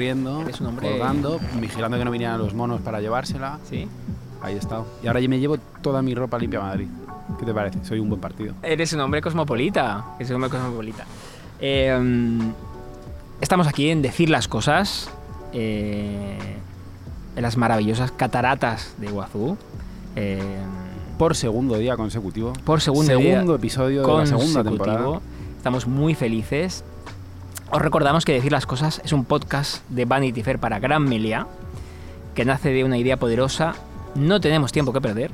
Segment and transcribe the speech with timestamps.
[0.00, 3.58] escurriendo, Eres un hombre- colgando, vigilando que no vinieran los monos para llevársela.
[3.68, 3.88] Sí.
[4.42, 4.86] Ahí he estado.
[5.02, 6.86] Y ahora yo me llevo toda mi ropa limpia a Madrid.
[7.38, 7.84] ¿Qué te parece?
[7.84, 8.54] Soy un buen partido.
[8.62, 10.04] Eres un hombre cosmopolita.
[10.18, 11.04] Eres un hombre cosmopolita.
[11.60, 12.38] Eh,
[13.40, 15.10] estamos aquí en Decir las Cosas.
[15.52, 16.36] eh,
[17.34, 19.56] en las maravillosas cataratas de Iguazú.
[20.16, 20.40] eh,
[21.18, 22.52] Por segundo día consecutivo.
[22.64, 25.20] por segundo, día Segundo episodio de la segunda temporada.
[25.56, 26.84] Estamos muy felices.
[27.70, 31.48] Os recordamos que Decir las Cosas es un podcast de Vanity Fair para Gran Melia,
[32.34, 33.74] que nace de una idea poderosa.
[34.14, 35.32] No tenemos tiempo que perder.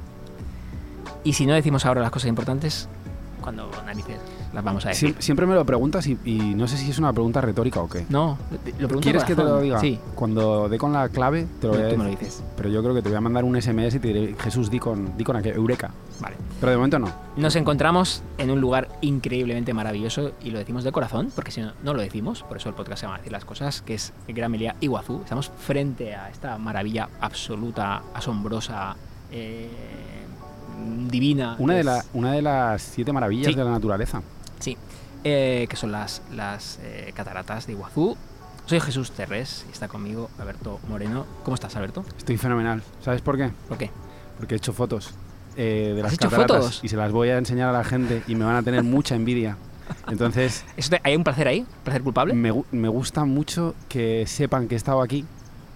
[1.24, 2.88] Y si no decimos ahora las cosas importantes,
[3.42, 4.18] cuando narices
[4.52, 5.14] las vamos a decir.
[5.16, 7.88] Siem- siempre me lo preguntas y, y no sé si es una pregunta retórica o
[7.88, 8.04] qué.
[8.10, 9.80] No, lo pregunto ¿Quieres que te lo diga?
[9.80, 12.42] Sí, Cuando dé con la clave, te lo voy a tú me lo dices.
[12.56, 14.78] Pero yo creo que te voy a mandar un SMS y te diré, Jesús, di
[14.78, 15.90] con, di con aquello, Eureka.
[16.20, 16.36] Vale.
[16.60, 17.08] Pero de momento no.
[17.36, 21.72] Nos encontramos en un lugar increíblemente maravilloso y lo decimos de corazón, porque si no,
[21.82, 24.50] no lo decimos, por eso el podcast se llama Decir las Cosas, que es Gran
[24.52, 25.20] Melía Iguazú.
[25.22, 28.94] Estamos frente a esta maravilla absoluta, asombrosa,
[29.32, 29.68] eh,
[31.08, 31.56] divina.
[31.58, 33.54] Una de, es- la, una de las siete maravillas Sí.
[33.54, 34.22] de la naturaleza.
[34.62, 34.76] Sí,
[35.24, 38.16] eh, que son las, las eh, cataratas de Iguazú.
[38.66, 41.26] Soy Jesús Terrés y está conmigo Alberto Moreno.
[41.44, 42.04] ¿Cómo estás, Alberto?
[42.16, 42.80] Estoy fenomenal.
[43.04, 43.50] ¿Sabes por qué?
[43.68, 43.90] ¿Por qué?
[44.38, 45.10] Porque he hecho fotos
[45.56, 46.80] eh, de ¿Has las hecho cataratas fotos?
[46.84, 49.16] y se las voy a enseñar a la gente y me van a tener mucha
[49.16, 49.56] envidia.
[50.08, 51.66] Entonces, ¿Eso te- ¿Hay un placer ahí?
[51.82, 52.34] ¿Placer culpable?
[52.34, 55.24] me, gu- me gusta mucho que sepan que he estado aquí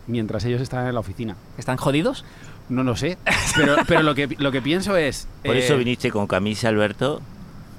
[0.06, 1.36] mientras ellos están en la oficina.
[1.58, 2.24] ¿Están jodidos?
[2.68, 3.18] No lo sé,
[3.56, 5.26] pero, pero lo, que, lo que pienso es...
[5.44, 7.20] Por eh, eso viniste con camisa, Alberto.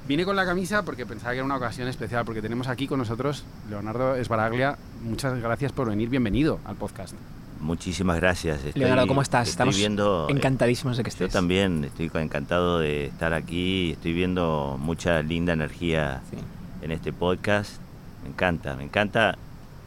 [0.08, 3.00] Vine con la camisa porque pensaba que era una ocasión especial, porque tenemos aquí con
[3.00, 4.78] nosotros Leonardo Esbaraglia.
[5.04, 7.14] Muchas gracias por venir, bienvenido al podcast.
[7.60, 8.64] Muchísimas gracias.
[8.64, 9.42] Estoy- Leonardo, ¿cómo estás?
[9.50, 11.34] estoy Estamos viendo, encantadísimos de que Yo estés.
[11.34, 13.92] también estoy encantado de estar aquí.
[13.94, 16.38] Estoy viendo mucha linda energía Sí.
[16.84, 17.82] en este podcast.
[18.24, 19.38] Me encanta, me encanta.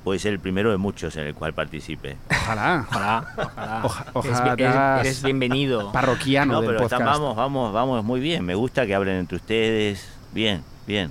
[0.04, 2.16] Puede ser el primero de muchos en el cual participe.
[2.30, 2.86] Ojalá.
[2.88, 3.80] Ojalá, ojalá.
[3.84, 5.92] Oja- Eres ojalá bienvenido.
[5.92, 7.02] Parroquiano No, del pero podcast.
[7.02, 8.44] están- vamos, vamos, vamos muy bien.
[8.44, 10.08] Me gusta que hablen entre ustedes.
[10.32, 11.10] Bien, bien.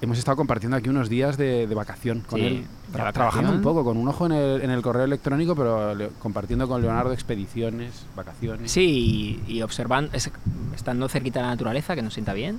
[0.00, 3.12] Hemos estado compartiendo aquí unos días de, de vacación con Sí, él, tra- vacación.
[3.12, 6.66] trabajando un poco, con un ojo en el, en el correo electrónico, pero le- compartiendo
[6.68, 8.70] con Leonardo expediciones, vacaciones.
[8.72, 10.30] Sí, y, y observando, es-
[10.74, 12.58] estando cerquita de la naturaleza, que nos sienta bien,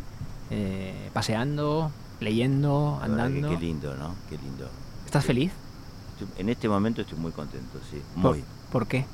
[0.52, 3.50] eh, paseando, leyendo, andando.
[3.50, 4.16] Qué lindo, ¿no?
[4.30, 4.68] Qué lindo.
[5.16, 5.50] ¿Estás feliz?
[6.38, 8.02] En este momento estoy muy contento, sí.
[8.22, 8.44] ¿Por, Muy.
[8.70, 9.06] ¿Por qué?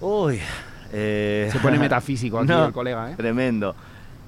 [0.00, 0.40] Uy.
[0.94, 2.64] eh, Se pone metafísico aquí No.
[2.68, 3.14] el colega, ¿eh?
[3.14, 3.74] Tremendo.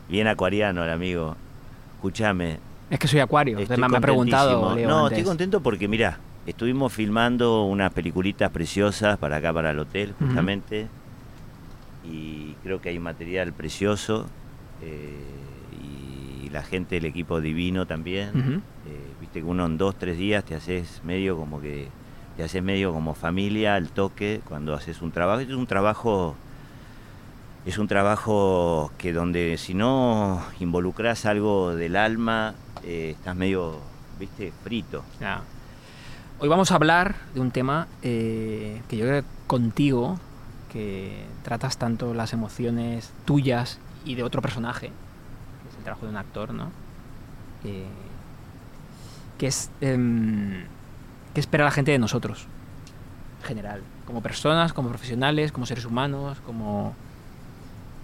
[0.06, 1.34] Bien acuariano el amigo.
[1.94, 2.58] Escúchame.
[2.90, 4.74] Es que soy acuario, estoy me, ha preguntado.
[4.74, 5.16] Leo No, antes.
[5.18, 10.88] estoy contento porque, mira, estuvimos filmando unas peliculitas preciosas para acá, para el hotel, justamente.
[12.04, 14.26] Y creo que hay material precioso.
[14.82, 15.16] eh,
[16.54, 18.62] la gente, el equipo divino también.
[18.86, 21.88] Eh, Viste que uno en dos, tres días te haces medio como que.
[22.36, 25.40] Te haces medio como familia al toque cuando haces un trabajo.
[25.40, 26.34] Es un trabajo
[27.66, 33.78] es un trabajo que donde si no involucras algo del alma, eh, estás medio,
[34.18, 35.02] viste, frito.
[36.40, 40.18] Hoy vamos a hablar de un tema eh, que yo creo que contigo,
[40.70, 44.90] que tratas tanto las emociones tuyas y de otro personaje,
[45.84, 46.70] trabajo de un actor, ¿no?
[47.64, 47.86] Eh,
[49.38, 50.64] que es em,
[51.32, 52.46] qué espera la gente de nosotros,
[53.40, 56.94] en general, como personas, como profesionales, como seres humanos, como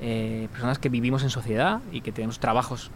[0.01, 2.91] eh, personas que vivimos en sociedad y que tenemos trabajos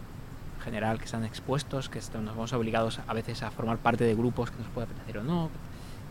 [0.57, 4.15] en general que están expuestos, que nos vemos obligados a veces a formar parte de
[4.15, 5.49] grupos que nos puede apetecer o no,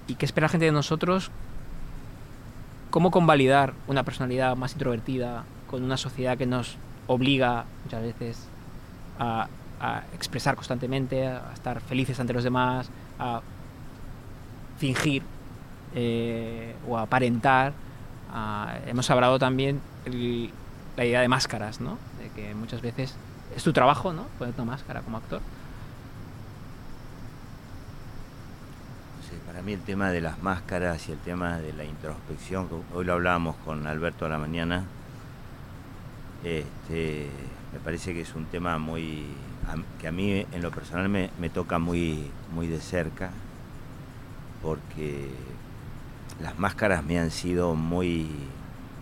[0.06, 1.30] y qué espera la gente de nosotros,
[2.90, 6.76] cómo convalidar una personalidad más introvertida con una sociedad que nos
[7.08, 8.48] obliga muchas veces
[9.18, 9.48] a,
[10.14, 12.88] expresar constantemente, a estar felices ante los demás,
[13.18, 13.42] a
[14.78, 15.22] fingir
[15.94, 17.72] eh, o aparentar.
[18.32, 20.50] Ah, hemos hablado también el-
[20.96, 21.98] la idea de máscaras, ¿no?
[22.18, 23.14] De que muchas veces
[23.54, 24.24] es tu trabajo, ¿no?
[24.38, 25.40] Poner una máscara como actor.
[29.46, 33.12] Para mí el tema de las máscaras y el tema de la introspección, hoy lo
[33.14, 34.84] hablábamos con Alberto a la mañana,
[36.44, 37.26] este,
[37.72, 39.24] me parece que es un tema muy
[39.98, 43.30] que a mí en lo personal me, me toca muy, muy de cerca,
[44.62, 45.30] porque
[46.40, 48.28] las máscaras me han sido muy,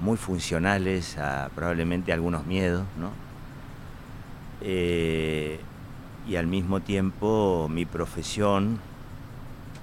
[0.01, 3.11] muy funcionales a probablemente algunos miedos, ¿no?
[4.61, 5.59] Eh,
[6.29, 8.79] y al mismo tiempo mi profesión,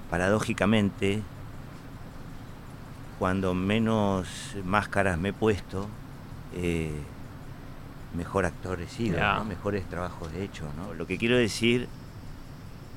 [0.08, 1.22] paradójicamente,
[3.18, 5.86] cuando menos máscaras me he puesto,
[6.54, 7.02] eh,
[8.14, 9.16] mejor actor he sido.
[9.38, 9.44] ¿no?
[9.44, 10.64] mejores trabajos he hecho.
[10.76, 10.94] ¿no?
[10.94, 11.88] Lo que quiero decir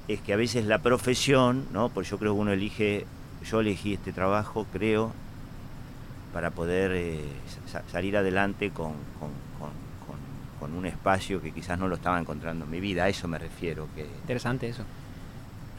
[0.07, 1.89] es que a veces la profesión, ¿no?
[1.89, 3.05] Porque yo creo que uno elige,
[3.45, 5.11] yo elegí este trabajo, creo,
[6.33, 7.21] para poder eh,
[7.67, 9.29] sa- salir adelante con, con-
[9.59, 9.69] con-
[10.07, 13.27] con- con un espacio que quizás no lo estaba encontrando en mi vida, a eso
[13.27, 14.83] me refiero, que Interesante eso.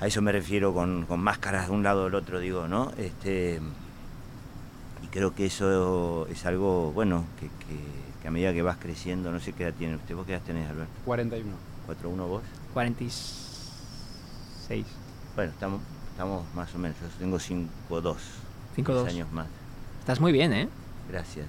[0.00, 2.92] a eso me refiero con, con máscaras de un lado o del otro, digo, ¿no?
[2.96, 3.60] Este,
[5.02, 9.30] y creo que eso es algo, bueno, que, que- que a medida que vas creciendo,
[9.30, 10.94] no sé qué edad tiene usted, ¿vos qué edad tenés, Alberto?
[11.04, 11.52] 41.
[11.86, 12.42] ¿4-1 vos?
[12.72, 14.86] 46.
[15.36, 18.16] Bueno, estamos, estamos más o menos, yo tengo 5-2.
[18.78, 19.08] 5-2.
[19.08, 19.46] años más.
[20.00, 20.70] Estás muy bien, ¿eh?
[21.10, 21.48] Gracias.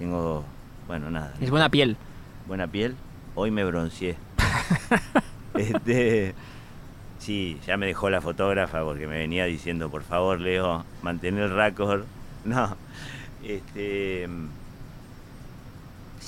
[0.00, 0.42] Tengo,
[0.88, 1.34] bueno, nada.
[1.40, 1.96] Es buena piel.
[2.48, 2.96] buena piel.
[3.36, 4.16] Hoy me bronceé.
[5.54, 6.34] este,
[7.20, 11.54] sí, ya me dejó la fotógrafa porque me venía diciendo, por favor, Leo, mantén el
[11.54, 12.06] récord.
[12.44, 12.76] No,
[13.44, 14.28] este,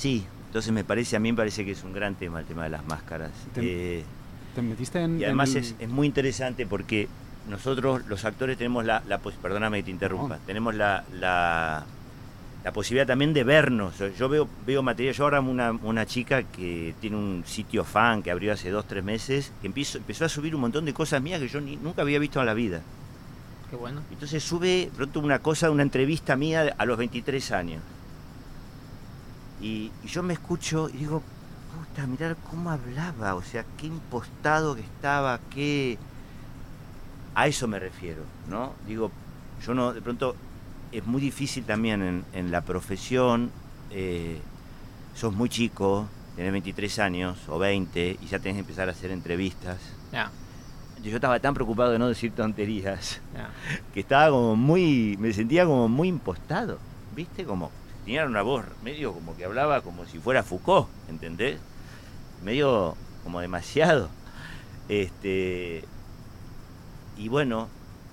[0.01, 2.63] sí, entonces me parece, a mí me parece que es un gran tema el tema
[2.63, 3.31] de las máscaras.
[3.53, 4.03] Te- Eh,
[4.55, 5.19] ¿Te metiste en.?
[5.21, 7.07] y además en- es, es muy interesante porque
[7.49, 9.01] nosotros, los actores, tenemos la,
[9.41, 10.41] perdóname que te interrumpa, No.
[10.45, 11.85] tenemos la, la,
[12.63, 13.95] la posibilidad también de vernos.
[14.17, 18.29] Yo veo, veo material, yo ahora una, una chica que tiene un sitio fan que
[18.31, 21.39] abrió hace dos, tres meses, que empezó, empezó a subir un montón de cosas mías
[21.39, 22.81] que yo ni- nunca había visto en la vida.
[23.69, 24.01] Qué bueno.
[24.11, 27.81] Entonces sube pronto una cosa, una entrevista mía a los 23 años.
[29.61, 31.21] Y, y yo me escucho y digo,
[31.75, 35.97] puta, mirar cómo hablaba, o sea, qué impostado que estaba, qué...
[37.35, 38.73] A eso me refiero, ¿no?
[38.87, 39.11] Digo,
[39.65, 40.35] yo no, de pronto
[40.91, 43.51] es muy difícil también en, en la profesión,
[43.91, 44.39] eh,
[45.15, 49.11] sos muy chico, tenés 23 años o 20 y ya tenés que empezar a hacer
[49.11, 49.77] entrevistas.
[50.11, 50.29] Ya,
[51.03, 53.21] Yo estaba tan preocupado de no decir tonterías
[53.93, 56.79] que estaba como muy, me sentía como muy impostado,
[57.15, 57.45] ¿viste?
[57.45, 57.71] Como
[58.03, 61.59] tenía una voz medio como que hablaba como si fuera Foucault, ¿entendés?
[62.43, 64.09] Medio como demasiado.
[64.89, 65.83] Este,
[67.17, 67.69] y bueno,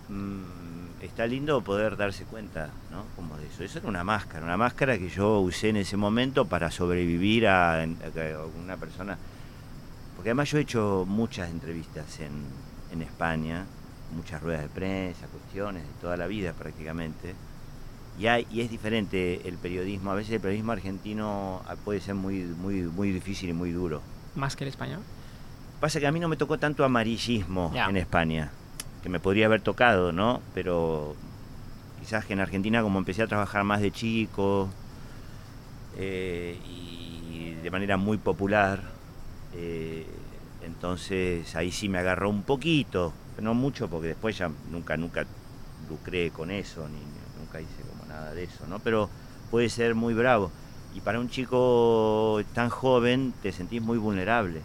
[0.08, 3.04] mm, está lindo poder darse cuenta, ¿no?
[3.16, 3.64] Como de eso.
[3.64, 7.82] Eso era una máscara, una máscara que yo usé en ese momento para sobrevivir a,
[7.82, 7.86] a
[8.62, 9.16] una persona.
[10.14, 12.32] Porque además yo he hecho muchas entrevistas en,
[12.92, 13.64] en España,
[14.14, 17.34] muchas ruedas de prensa, cuestiones de toda la vida prácticamente.
[18.18, 20.10] Y, hay, y es diferente el periodismo.
[20.10, 24.02] A veces el periodismo argentino ah, puede ser muy, muy, muy difícil y muy duro.
[24.34, 25.00] ¿Más que el español?
[25.80, 28.50] Pasa que a mí no me tocó tanto amarillismo en España,
[29.02, 30.40] que me podría haber tocado, ¿no?
[30.52, 31.14] Pero
[32.00, 34.68] quizás que en Argentina como empecé a trabajar más de chico
[35.96, 38.82] eh, y de manera muy popular,
[39.54, 40.04] eh,
[40.62, 45.26] entonces ahí sí me agarró un poquito, no mucho porque después ya nunca, nunca
[45.88, 46.98] lucré con eso, ni
[47.40, 47.87] nunca hice
[48.18, 48.78] nada de eso, ¿no?
[48.80, 49.08] Pero
[49.50, 50.50] puede ser muy bravo.
[50.94, 54.60] Y para un chico tan joven te sentís muy vulnerable.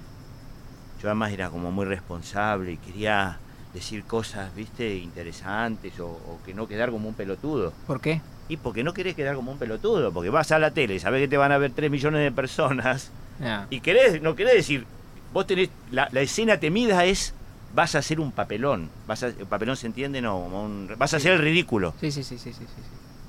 [1.01, 3.37] Yo además era como muy responsable y quería
[3.73, 7.73] decir cosas, viste, interesantes o, o que no quedar como un pelotudo.
[7.87, 8.21] ¿Por qué?
[8.49, 11.27] Y porque no querés quedar como un pelotudo, porque vas a la tele sabés que
[11.27, 13.09] te van a ver 3 millones de personas
[13.39, 13.67] Ya.
[13.69, 14.85] y querés, no querés decir,
[15.33, 17.33] vos tenés, la, la escena temida es,
[17.73, 21.13] vas a hacer un papelón, vas a, el papelón se entiende, no, como un- vas
[21.13, 21.93] a hacer el ridículo.
[21.99, 22.81] Sí, sí, sí, sí, sí, sí.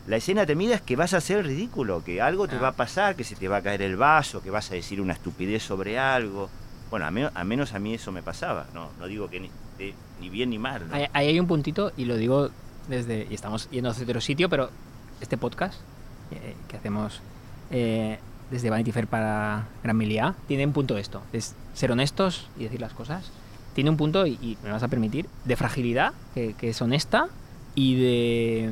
[0.07, 2.61] La escena temida es que vas a hacer el ridículo, que algo te Ah.
[2.61, 5.01] va a pasar, que se te va a caer el vaso, que vas a decir
[5.01, 6.51] una estupidez sobre algo.
[6.91, 9.51] Bueno, a, me- a menos a mí eso me pasaba, no, no digo que ni,
[9.79, 10.87] de- ni bien ni mal.
[10.89, 10.95] ¿no?
[10.95, 12.51] Ahí, hay un puntito, y lo digo
[12.89, 13.27] desde.
[13.31, 14.69] Y estamos yendo hacia otro sitio, pero
[15.23, 15.81] este podcast
[16.31, 17.21] eh, que hacemos
[17.71, 18.19] eh,
[18.51, 22.81] desde Vanity Fair para Gran Miliá tiene un punto esto: es ser honestos y decir
[22.81, 23.31] las cosas.
[23.75, 27.29] Tiene un punto, y, y me vas a permitir, de fragilidad, que, que es honesta,
[27.75, 28.71] y de.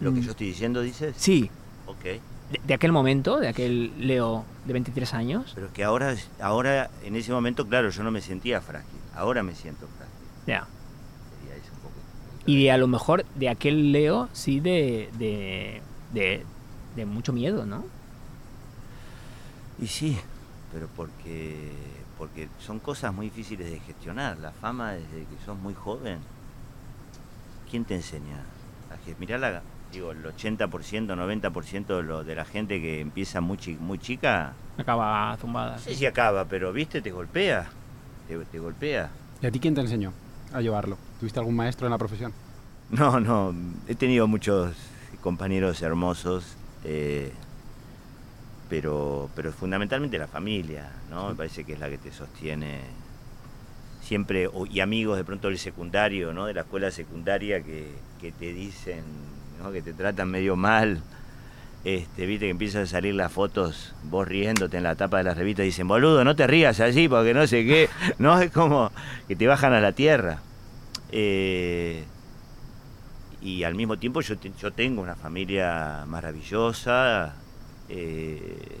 [0.00, 1.14] Lo que mm, yo estoy diciendo, dices.
[1.18, 1.50] Sí,
[1.86, 2.02] Ok.
[2.04, 2.20] de,
[2.64, 5.52] de aquel momento, de aquel Leo de 23 años.
[5.54, 8.98] Pero es que ahora, ahora, en ese momento, claro, yo no me sentía frágil.
[9.14, 10.14] Ahora me siento frágil.
[10.46, 10.60] Ya.
[11.82, 11.94] Poco.
[12.46, 16.44] Y de a lo mejor de aquel Leo, sí, de, de, de,
[16.96, 17.84] de mucho miedo, ¿no?
[19.80, 20.18] Y sí,
[20.72, 21.70] pero porque,
[22.18, 24.38] porque son cosas muy difíciles de gestionar.
[24.38, 26.18] La fama desde que sos muy joven.
[27.70, 28.44] ¿Quién te enseña?
[28.92, 29.62] A que, mirá la,
[29.92, 34.52] digo, el 80%, 90% de, lo, de la gente que empieza muy, chi- muy chica,
[34.78, 35.72] Acaba zumbada.
[35.76, 37.68] no sé si acaba, pero viste, te golpea.
[38.28, 39.10] Te, te golpea.
[39.42, 40.12] ¿Y a ti quién te enseñó
[40.52, 40.96] a llevarlo?
[41.18, 42.32] ¿Tuviste algún maestro en la profesión?
[42.90, 43.54] No, no,
[43.88, 44.74] he tenido muchos
[45.20, 47.32] compañeros hermosos, eh,
[48.68, 51.28] pero, pero fundamentalmente la familia, ¿no?
[51.30, 52.80] Me parece que es la que te sostiene
[54.02, 56.46] siempre, o- y amigos de pronto del secundario, ¿no?
[56.46, 59.02] De la escuela secundaria que, que te dicen,
[59.62, 59.72] ¿no?
[59.72, 61.02] Que te tratan medio mal,
[61.84, 65.36] este, viste que empiezan a salir las fotos, vos riéndote en la tapa de las
[65.36, 67.88] revistas, dicen, boludo, no te rías allí porque no sé qué.
[68.18, 68.90] No, es como
[69.28, 70.38] que te bajan a la tierra.
[71.12, 72.04] Eh,
[73.42, 77.34] y al mismo tiempo yo, te- yo tengo una familia maravillosa.
[77.88, 78.78] eh,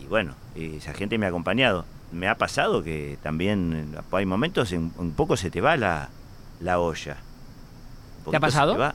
[0.00, 1.84] y bueno, esa gente me ha acompañado.
[2.12, 6.08] Me ha pasado que también hay momentos en un poco se te va la,
[6.60, 7.16] la olla.
[8.30, 8.78] ¿Te ha se pasado?
[8.78, 8.94] va.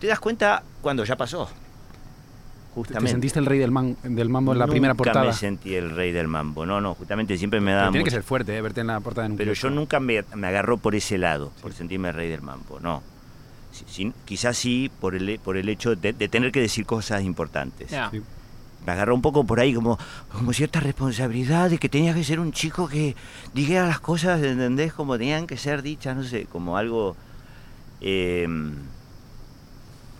[0.00, 1.46] Te das cuenta cuando ya pasó.
[1.46, 3.10] ¿Te Justamente.
[3.10, 5.24] sentiste el rey del, man- del mambo en la Nunca primera portada?
[5.24, 6.64] me sentí el rey del mambo.
[6.64, 8.60] No, no, justamente siempre me da Pero tiene que ser fuerte, ¿eh?
[8.60, 11.50] Verte en la portada de un pero yo nunca me, me agarró por ese lado,
[11.60, 13.02] por sentirme rey del mambo, no.
[13.72, 17.22] Si- si- quizás sí por el, por el hecho de, de tener que decir cosas
[17.24, 17.90] importantes.
[17.90, 18.20] Sí.
[18.86, 19.98] Me agarró un poco por ahí como,
[20.32, 23.16] como cierta responsabilidad de que tenía que ser un chico que
[23.54, 24.92] dijera las cosas, ¿entendés?
[24.92, 27.16] Como tenían que ser dichas, no sé, como algo
[28.00, 28.46] eh,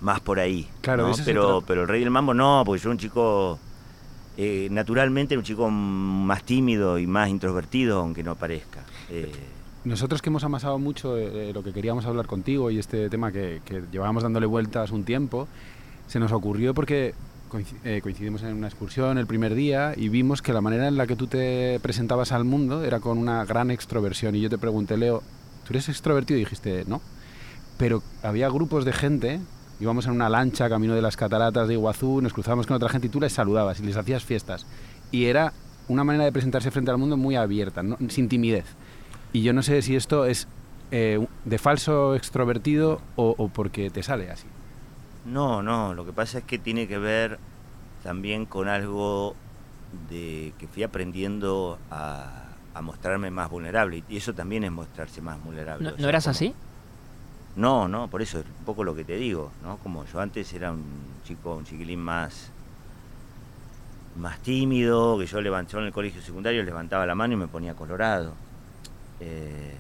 [0.01, 0.69] más por ahí.
[0.81, 1.17] Claro, ¿no?
[1.17, 3.59] de pero, pero el rey del mambo no, porque yo era un chico,
[4.37, 8.81] eh, naturalmente era un chico más tímido y más introvertido, aunque no parezca.
[9.11, 9.33] Eh,
[9.85, 13.61] Nosotros que hemos amasado mucho eh, lo que queríamos hablar contigo y este tema que,
[13.65, 15.49] que llevábamos dándole vueltas un tiempo,
[16.07, 17.15] se nos ocurrió porque
[17.85, 21.07] eh, coincidimos en una excursión el primer día y vimos que la manera en la
[21.07, 24.35] que tú te presentabas al mundo era con una gran extroversión.
[24.35, 25.23] Y yo te pregunté, Leo,
[25.67, 26.39] ¿tú eres extrovertido?
[26.39, 27.01] Y dijiste, no.
[27.79, 29.41] Pero había grupos de gente,
[29.81, 33.07] íbamos en una lancha camino de las cataratas de Iguazú, nos cruzábamos con otra gente
[33.07, 34.67] y tú les saludabas y les hacías fiestas.
[35.11, 35.53] Y era
[35.89, 38.67] una manera de presentarse frente al mundo muy abierta, no- sin timidez.
[39.33, 40.49] Y yo no sé si esto es
[40.91, 44.47] eh, de falso extrovertido o, o porque te sale así.
[45.27, 47.39] No, no, lo que pasa es que tiene que ver
[48.03, 49.35] también con algo
[50.11, 52.45] de que fui aprendiendo a,
[52.75, 55.85] a mostrarme más vulnerable y eso también es mostrarse más vulnerable.
[55.85, 56.55] ¿No, o no sea, eras como- así?
[57.59, 59.79] No, no, por eso es un poco lo que te digo, ¿no?
[59.79, 60.85] Como yo antes era un
[61.25, 62.51] chico, un chiquilín más
[64.17, 67.75] más tímido, que yo levantaba en el colegio secundario, levantaba la mano y me ponía
[67.75, 68.33] colorado.
[69.21, 69.77] Eh,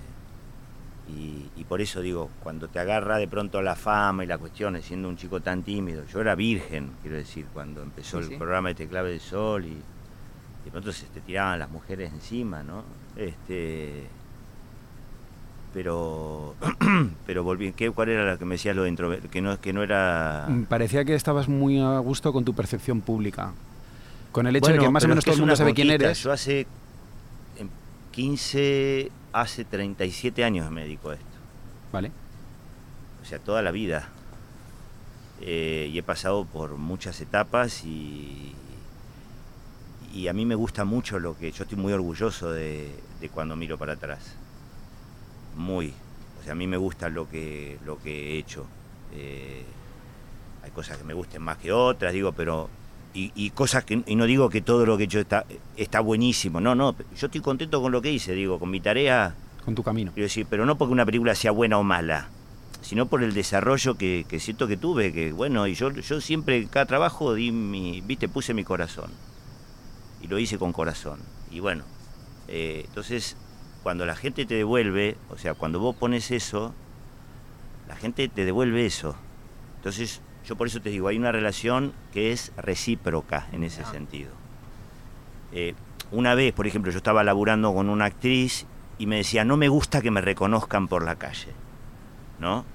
[1.08, 4.80] y, y por eso digo, cuando te agarra de pronto la fama y la cuestión,
[4.82, 8.36] siendo un chico tan tímido, yo era virgen, quiero decir, cuando empezó Sí, el sí.
[8.36, 9.74] programa de Teclave del Sol y
[10.64, 12.84] de pronto se te tiraban las mujeres encima, ¿no?
[13.16, 14.06] Este,
[15.72, 16.54] pero,
[17.26, 19.82] pero volví, ¿qué, ¿cuál era la que me decías lo de Que no, que no
[19.82, 20.46] era...
[20.48, 23.52] Mm, Parecía que estabas muy a gusto con tu percepción pública.
[24.32, 25.90] Con el hecho de que más o menos es que todo el mundo sabe quién
[25.90, 26.22] eres.
[26.22, 26.66] Yo hace
[27.58, 27.70] en
[28.12, 31.26] 15, hace 37 años me dedico a esto.
[31.92, 32.12] ¿Vale?
[33.22, 34.08] O sea, toda la vida.
[35.40, 38.54] Eh, y he pasado por muchas etapas y,
[40.12, 41.52] y a mí me gusta mucho lo que...
[41.52, 44.34] Yo estoy muy orgulloso de, de cuando miro para atrás.
[45.58, 45.92] Muy.
[46.40, 48.64] O sea, a mí me gusta lo que, lo que he hecho.
[49.12, 49.64] Eh,
[50.62, 52.70] hay cosas que me gusten más que otras, digo, pero...
[53.12, 54.02] Y, y cosas que...
[54.06, 55.44] Y no digo que todo lo que he hecho está,
[55.76, 56.60] está buenísimo.
[56.60, 56.94] No, no.
[57.16, 59.34] Yo estoy contento con lo que hice, digo, con mi tarea...
[59.64, 60.12] Con tu camino.
[60.12, 62.28] Quiero decir, pero no porque una película sea buena o mala,
[62.80, 66.68] sino por el desarrollo que, que siento que tuve, que bueno, y yo, yo siempre
[66.68, 69.10] cada trabajo di mi, viste, puse mi corazón.
[70.22, 71.18] Y lo hice con corazón.
[71.50, 71.84] Y bueno,
[72.46, 73.36] eh, entonces,
[73.88, 76.74] cuando la gente te devuelve, o sea, cuando vos pones eso,
[77.88, 79.16] la gente te devuelve eso.
[79.76, 84.28] Entonces, yo por eso te digo, hay una relación que es recíproca en ese sentido.
[85.54, 85.72] Eh,
[86.12, 88.66] una vez, por ejemplo, yo estaba laburando con una actriz
[88.98, 91.54] y me decía, no me gusta que me reconozcan por la calle,
[92.40, 92.66] ¿no?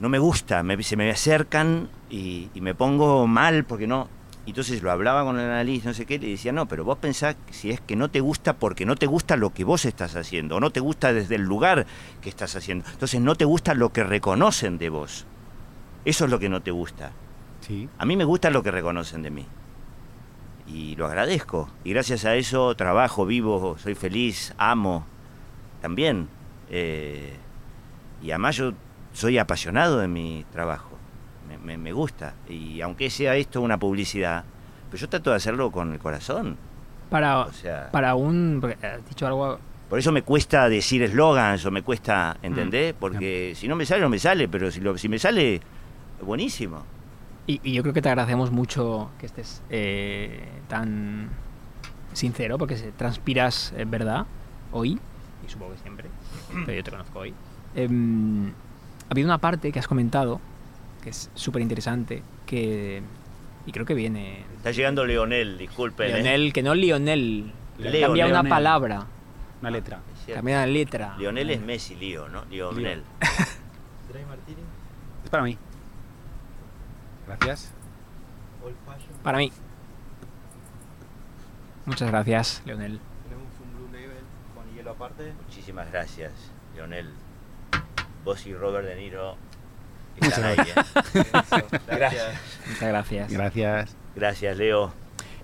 [0.00, 4.08] No me gusta, me- se me acercan y, y me pongo mal porque no...
[4.46, 6.84] Y Entonces lo hablaba con el analista, no sé qué, y le decía, no, pero
[6.84, 9.86] vos pensás si es que no te gusta porque no te gusta lo que vos
[9.86, 11.86] estás haciendo, o no te gusta desde el lugar
[12.20, 12.84] que estás haciendo.
[12.90, 15.24] Entonces no te gusta lo que reconocen de vos.
[16.04, 17.12] Eso es lo que no te gusta.
[17.60, 17.88] Sí.
[17.96, 19.46] A mí me gusta lo que reconocen de mí.
[20.66, 21.70] Y lo agradezco.
[21.82, 25.06] Y gracias a eso trabajo, vivo, soy feliz, amo
[25.80, 26.28] también.
[26.70, 27.34] Eh,
[28.22, 28.72] y además yo
[29.12, 30.93] soy apasionado de mi trabajo.
[31.48, 32.34] Me, me- me gusta.
[32.48, 34.44] Y aunque sea esto una publicidad,
[34.90, 36.56] pero yo trato de hacerlo con el corazón.
[37.10, 38.58] Para, O sea, para un...
[38.60, 39.58] porque Has dicho algo...
[39.88, 42.94] por eso me cuesta decir eslogans o me cuesta, ¿entendés?
[42.98, 45.60] Porque si no me sale, no me sale, pero si, lo, si me sale,
[46.22, 46.82] buenísimo.
[47.46, 51.28] Y, y yo creo que te agradecemos mucho que estés eh, tan
[52.14, 54.24] sincero, porque se, transpiras eh, verdad
[54.72, 54.98] hoy,
[55.46, 56.08] y supongo que siempre,
[56.64, 57.34] pero yo te conozco hoy.
[57.76, 60.40] Em, ha habido una parte que has comentado,
[61.04, 63.02] que es súper interesante, que...
[63.66, 64.44] Y creo que viene...
[64.56, 66.10] Está llegando Leonel, disculpen.
[66.10, 66.14] ¿eh?
[66.14, 67.52] Lionel, que no Lionel.
[67.78, 68.50] Leo, cambia una Leonel.
[68.50, 69.06] palabra,
[69.60, 70.00] Una letra.
[70.24, 70.38] Cierto.
[70.38, 71.14] cambia una letra.
[71.18, 72.44] Lionel es Messi, Lío, ¿no?
[72.46, 73.02] Lionel.
[75.24, 75.56] Es para mí.
[77.26, 77.72] Gracias.
[79.22, 79.50] Para mí.
[81.86, 83.00] Muchas gracias, Leonel.
[83.24, 84.22] Tenemos un Blue Label
[84.54, 85.32] con hielo aparte.
[85.46, 86.32] Muchísimas gracias,
[86.76, 87.10] Leonel.
[88.24, 89.36] Vos y Robert De Niro
[90.20, 90.38] Muchas.
[91.86, 92.34] Gracias.
[92.68, 93.32] Muchas gracias.
[93.32, 93.96] Gracias.
[94.16, 94.92] Gracias, Leo.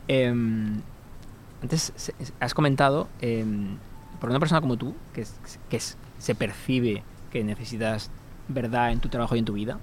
[0.09, 0.81] Em,
[1.63, 1.93] antes
[2.41, 3.77] has comentado, em,
[4.21, 8.11] por una persona como tú, que, es- que se percibe que necesitas
[8.49, 9.79] verdad en tu trabajo y en tu vida,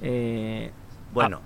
[0.00, 0.70] eh,
[1.12, 1.40] Bueno,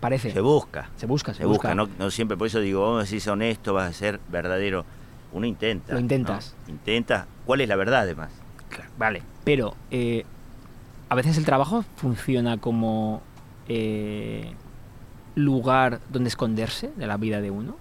[0.00, 0.30] parece.
[0.30, 0.88] se busca.
[0.96, 3.90] Se busca, se, Se busca, no, no siempre, por eso digo, vos decís honesto, vas
[3.90, 4.84] a ser verdadero.
[5.32, 5.92] Uno intenta.
[5.94, 6.54] Lo intentas.
[6.66, 6.72] ¿no?
[6.74, 7.26] Intenta.
[7.44, 8.30] ¿Cuál es la verdad, además?
[8.68, 10.24] Claro, Vale, pero eh,
[11.08, 13.22] a veces el trabajo funciona como
[13.68, 14.52] eh,
[15.34, 17.76] lugar donde esconderse de la vida de uno.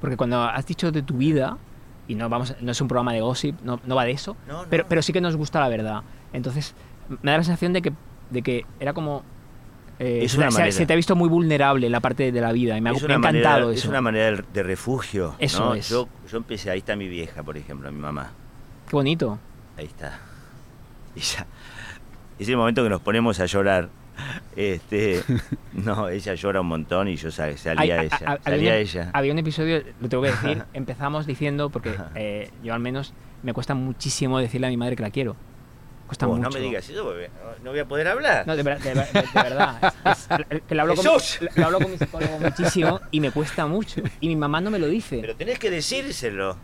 [0.00, 1.56] Porque cuando has dicho de tu vida,
[2.08, 4.62] y no vamos, no es un programa de gossip, no, no va de eso, No,
[4.64, 4.68] no.
[4.68, 6.02] pero, pero sí que nos gusta la verdad.
[6.32, 6.74] Entonces,
[7.22, 7.92] me da la sensación de que,
[8.30, 9.22] de que era como...
[9.98, 10.72] eh, Es una se- manera.
[10.72, 13.02] se te ha visto muy vulnerable la parte de la vida y me ha, es
[13.02, 13.82] me ha una encantado manera, eso.
[13.84, 15.34] Es una manera de- refugio.
[15.38, 15.74] Eso ¿no?
[15.74, 15.88] es.
[15.88, 18.30] Yo, yo empecé, ahí está mi vieja, por ejemplo, mi mamá.
[18.88, 19.38] Qué bonito.
[19.78, 20.18] Ahí está.
[21.16, 21.46] Ella,
[22.38, 23.88] es el momento que nos ponemos a llorar.
[24.56, 25.22] Este,
[25.74, 28.18] no, ella llora un montón y yo sal- salía Hay- ella.
[28.26, 29.10] a- a- salía había, un, ella.
[29.12, 33.12] había un episodio, lo tengo que decir, empezamos diciendo, porque eh, yo al menos
[33.42, 35.36] me cuesta muchísimo decirle a mi madre que la quiero.
[36.06, 36.48] Cuesta Vos mucho.
[36.50, 37.28] no me digas eso porque
[37.64, 38.46] no, voy a poder hablar.
[38.46, 39.92] No, de, ver- de de- de verdad.
[40.04, 43.66] Es- es- que lo, hablo con, lo hablo con mi psicólogo muchísimo y me cuesta
[43.66, 44.00] mucho.
[44.20, 45.18] Y mi mamá no me lo dice.
[45.20, 46.56] Pero tenés que decírselo.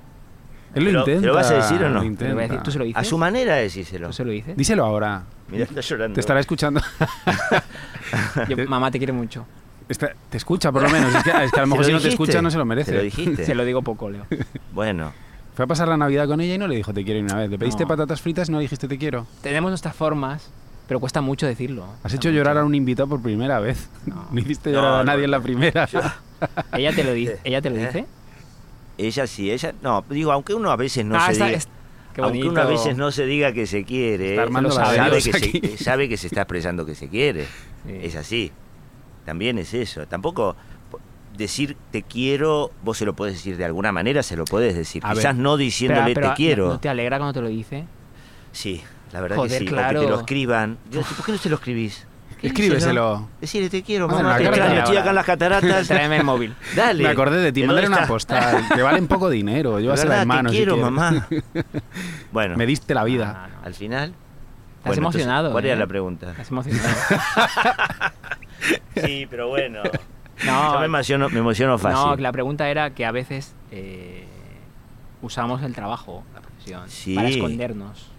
[0.74, 1.20] Él lo Pero- intenta.
[1.20, 1.94] ¿te lo vas a decir o no?
[1.94, 2.62] lo voy a decir, intenta.
[2.62, 3.00] ¿Tú se lo dices?
[3.00, 4.06] A su manera decíselo.
[4.08, 4.56] ¿Tú se lo dices?
[4.56, 5.22] Díselo ahora.
[5.48, 6.14] Mira, está llorando.
[6.14, 6.80] Te estará escuchando.
[8.48, 9.46] Yo, mamá, te quiero mucho.
[9.88, 11.14] Está- te escucha, por lo menos.
[11.14, 12.58] Es que, es que a lo ¿Se mejor lo si no te escucha no se
[12.58, 12.90] lo merece.
[12.92, 13.44] ¿Se lo dijiste?
[13.46, 14.26] Se lo digo poco, Leo.
[14.72, 15.12] Bueno,
[15.54, 17.36] Fue a pasar la Navidad con ella y no le dijo te quiero ni una
[17.36, 17.50] vez.
[17.50, 17.88] Le pediste No.
[17.88, 19.26] patatas fritas y no le dijiste te quiero.
[19.42, 20.50] Tenemos nuestras formas,
[20.88, 21.84] pero cuesta mucho decirlo.
[21.84, 22.36] Has Cuesta hecho mucho.
[22.38, 23.88] llorar a un invitado por primera vez.
[24.06, 24.26] No.
[24.30, 25.88] No, hiciste No, llorar a no, nadie en la primera.
[26.72, 27.38] ¿Ella te lo dice?
[27.44, 27.86] ¿Ella te lo ¿Eh?
[27.86, 28.06] dice?
[29.06, 29.74] Ella sí, ella.
[29.82, 31.58] No, digo, aunque uno a veces no ah, se está, diga.
[31.58, 31.68] es-
[32.14, 35.76] qué aunque uno a veces no se diga que se quiere, lo sabe, que se,
[35.82, 37.44] sabe que se está expresando que se quiere.
[37.86, 37.98] Sí.
[38.02, 38.52] Es así.
[39.24, 40.06] También es eso.
[40.06, 40.54] Tampoco
[40.90, 41.00] po-
[41.36, 45.02] decir te quiero, vos se lo podés decir de alguna manera, se lo podés decir.
[45.04, 45.42] A Quizás ver.
[45.42, 46.68] no diciéndole Pero- pero, te quiero.
[46.68, 47.86] ¿No te alegra cuando te lo dice?
[48.52, 49.72] Sí, la verdad Joder, que sí.
[49.72, 50.00] O claro.
[50.00, 50.78] que te lo escriban.
[50.90, 52.06] Yo, ¿Por qué no se lo escribís?
[52.42, 53.28] Escríbeselo.
[53.40, 54.38] Decirle te quiero, Mándale mamá.
[54.38, 54.58] Te carta.
[54.58, 55.88] extraño, estoy acá en las cataratas.
[55.88, 56.54] Tráeme el móvil.
[56.74, 57.02] Dale.
[57.04, 57.60] Me acordé de ti.
[57.62, 58.66] ¿De Mándale una postal.
[58.74, 59.78] que valen poco dinero.
[59.78, 60.48] Llévasela en mano.
[60.50, 60.90] te si quiero, quieres.
[60.92, 61.28] mamá.
[62.32, 63.44] bueno, Me diste la vida.
[63.44, 63.66] Ah, no.
[63.66, 64.08] al final.
[64.10, 64.16] Estás
[64.84, 65.52] Bueno, entonces, emocionado.
[65.52, 65.68] ¿Cuál ¿eh?
[65.68, 66.30] era la pregunta?
[66.32, 66.88] Estás emocionado.
[68.96, 69.82] Sí, pero bueno.
[70.44, 72.00] No, Yo me emociono, me emociono fácil.
[72.04, 74.24] no, la pregunta era que a veces eh,
[75.20, 77.14] usamos el trabajo, la profesión, Sí.
[77.14, 78.10] para escondernos.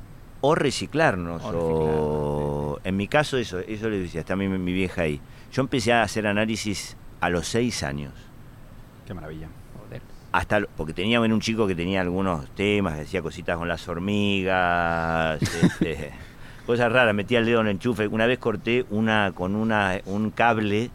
[0.46, 1.42] O reciclarnos.
[1.46, 5.22] O O, en mi caso, eso, eso le decía, está mi, mi vieja ahí.
[5.54, 8.12] Yo empecé a hacer análisis a los seis años.
[9.08, 9.48] Qué maravilla.
[9.80, 10.02] Joder.
[10.34, 13.88] Hasta porque tenía bueno, un chico que tenía algunos temas, que hacía cositas con las
[13.88, 16.12] hormigas, este,
[16.66, 18.08] cosas raras, metía el dedo en el enchufe.
[18.08, 20.92] Una vez corté una con una un cable,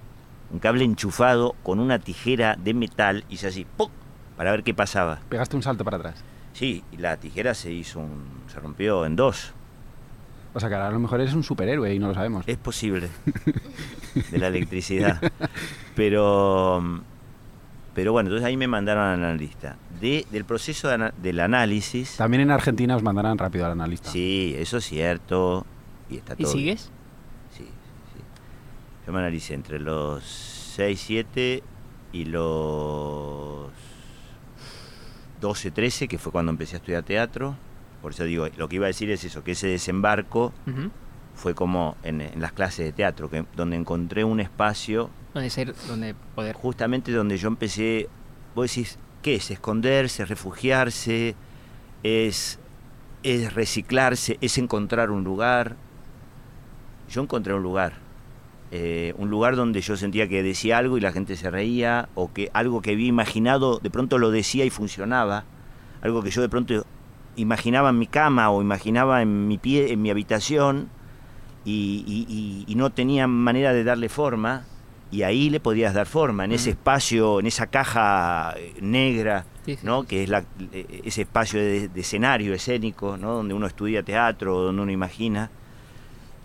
[0.50, 3.90] un cable enchufado con una tijera de metal, hice así, ¡puc!
[4.36, 5.20] para ver qué pasaba.
[5.30, 6.22] Pegaste un salto para atrás.
[6.58, 9.52] Sí, y la tijera se hizo un, se rompió en dos.
[10.54, 12.42] O sea que ahora a lo mejor eres un superhéroe y no lo sabemos.
[12.48, 13.08] Es posible.
[14.30, 15.20] de la electricidad.
[15.94, 16.82] Pero
[17.94, 19.76] pero bueno, entonces ahí me mandaron al analista.
[20.00, 22.16] De, del proceso de ana- del análisis.
[22.16, 24.10] También en Argentina os mandarán rápido al analista.
[24.10, 25.64] Sí, eso es cierto.
[26.08, 26.90] Y está ¿Y todo sigues?
[27.56, 28.20] Sí, sí.
[29.06, 31.62] Yo me analicé entre los 6, 7
[32.12, 33.68] y los
[35.40, 37.56] 12, 13, que fue cuando empecé a estudiar teatro.
[38.02, 40.52] Por eso digo, lo que iba a decir es eso, que ese desembarco
[41.34, 45.74] fue como en, en las clases de teatro, que, donde encontré un espacio Donde ser,
[45.86, 46.54] donde poder.
[46.54, 48.08] justamente donde yo empecé,
[48.54, 49.50] vos decís, ¿qué es?
[49.50, 51.34] Esconderse, refugiarse,
[52.02, 52.58] es,
[53.22, 55.76] es reciclarse, es encontrar un lugar.
[57.08, 57.94] Yo encontré un lugar,
[58.70, 62.32] eh, un lugar donde yo sentía que decía algo y la gente se reía, o
[62.32, 65.44] que algo que había imaginado de pronto lo decía y funcionaba,
[66.02, 66.84] algo que yo de pronto
[67.36, 70.88] imaginaba en mi cama o imaginaba en mi pie, en mi habitación
[71.64, 74.64] y, y- y- y no tenía manera de darle forma
[75.10, 79.76] y ahí le podías dar forma en ese espacio, en esa caja eh, negra, Sí,
[79.76, 80.02] sí, ¿no?
[80.02, 80.06] sí.
[80.08, 83.32] Que es la- eh, ese espacio de, de escenario escénico, ¿no?
[83.34, 85.50] Donde uno estudia teatro, donde uno imagina.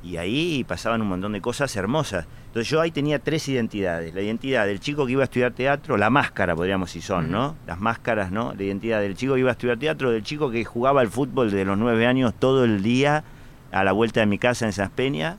[0.03, 2.25] Y ahí pasaban un montón de cosas hermosas.
[2.47, 4.13] Entonces yo ahí tenía tres identidades.
[4.13, 7.55] La identidad del chico que iba a estudiar teatro, la máscara, podríamos decir son, ¿no?
[7.65, 8.53] Las máscaras, ¿no?
[8.53, 11.51] La identidad del chico que iba a estudiar teatro, del chico que jugaba al fútbol
[11.51, 13.23] de los nueve años todo el día
[13.71, 15.37] a la vuelta de mi casa en Esas Peñas.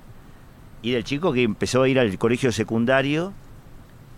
[0.83, 3.33] y del chico que empezó a ir al colegio secundario,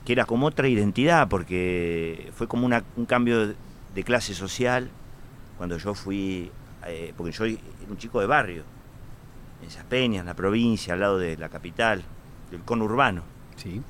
[0.05, 3.55] que era como otra identidad, porque fue como una- un cambio
[3.95, 4.89] de clase social
[5.59, 6.51] cuando yo fui,
[6.87, 7.57] eh, porque yo era
[7.89, 8.65] un chico de barrio,
[9.67, 12.03] esas peñas, en la provincia, al lado de la capital,
[12.51, 13.23] del conurbano.
[13.57, 13.83] Sí.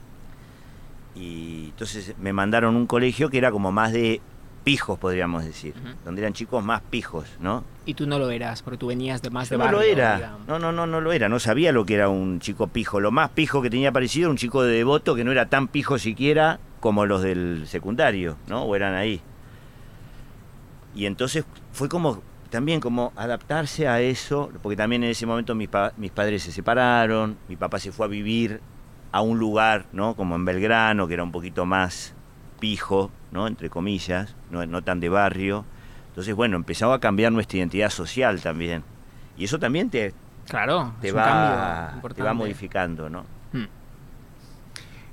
[1.15, 4.21] Y entonces me mandaron un colegio que era como más de
[4.65, 7.63] pijos, podríamos decir, donde eran chicos más pijos, ¿no?
[7.87, 9.79] Y tú no lo eras, porque tú venías de más Yo de no barrio.
[9.79, 10.47] lo era, digamos.
[10.49, 12.99] no, no, no, no lo era, no sabía lo que era un chico pijo.
[13.01, 15.69] Lo más pijo que tenía parecido era un chico de devoto que no era tan
[15.69, 18.65] pijo siquiera como los del secundario, ¿no?
[18.65, 19.21] O eran ahí.
[20.97, 25.69] Y entonces fue como, también como adaptarse a eso, porque también en ese momento mis,
[25.69, 28.61] pa- mis padres se separaron, mi papá se fue a vivir
[29.13, 30.15] a un lugar, ¿no?
[30.15, 32.15] Como en Belgrano, que era un poquito más
[32.61, 33.47] pijo, ¿no?
[33.47, 35.65] Entre comillas, no, no tan de barrio.
[36.09, 38.83] Entonces, bueno, empezaba a cambiar nuestra identidad social también.
[39.37, 40.15] Y eso también te,
[40.49, 43.25] Claro, te, va, te va modificando, ¿no?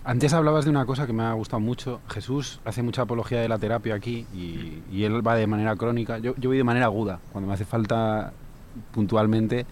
[0.05, 2.01] Antes hablabas de una cosa que me ha gustado mucho.
[2.09, 6.17] Jesús hace mucha apología de la terapia aquí y, y él va de manera crónica.
[6.17, 8.33] Yo, yo voy de manera aguda, cuando me hace falta
[8.91, 9.65] puntualmente,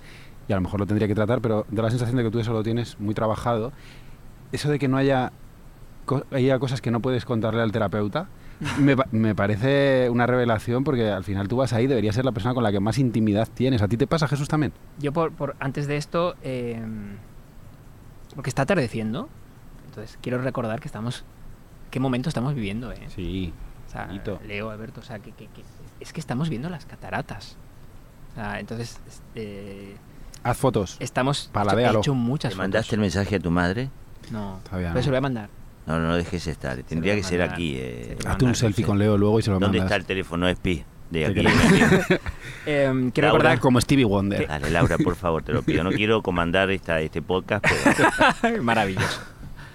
[0.48, 2.40] y a lo mejor lo tendría que tratar, pero da la sensación de que tú
[2.40, 3.74] eso lo tienes muy trabajado.
[4.54, 5.34] Eso de que no haya,
[6.06, 8.28] co- haya cosas que no puedes contarle al terapeuta,
[8.80, 12.54] me, me parece una revelación porque al final tú vas ahí, deberías ser la persona
[12.54, 13.82] con la que más intimidad tienes.
[13.82, 14.72] ¿A ti te pasa, Jesús, también?
[15.00, 16.82] Yo por, por- antes de esto, eh,
[18.36, 19.28] porque está atardeciendo,
[19.92, 21.24] entonces quiero recordar que estamos,
[21.92, 23.08] qué momento estamos viviendo, ¿eh?
[23.16, 23.54] Sí.
[23.88, 24.40] O sea, Bonito.
[24.48, 25.64] Leo, Alberto, o sea, que, que- que-
[26.00, 27.58] es que estamos viendo las cataratas.
[28.32, 29.96] O sea, entonces, este,
[30.44, 30.96] Haz fotos.
[31.00, 32.00] estamos Paladéalo.
[32.00, 32.94] he hecho muchas ¿Te mandaste fotos.
[32.94, 33.90] el mensaje a tu madre?
[34.32, 35.04] No, Todavía pero no.
[35.04, 35.50] se lo voy a mandar.
[35.86, 36.82] No, no lo dejes estar.
[36.84, 37.76] Tendría que ser aquí.
[37.78, 38.14] Eh.
[38.20, 39.86] Hazte mandar, un selfie con Leo luego y se lo ¿Dónde mandas.
[39.86, 41.46] está el teléfono SPI de aquí?
[42.66, 44.48] Eh, quiero Laura, recordar Como Stevie Wonder.
[44.48, 45.84] Dale, Laura, por favor, te lo pido.
[45.84, 47.66] No quiero comandar esta, este podcast,
[48.42, 49.20] pero Maravilloso.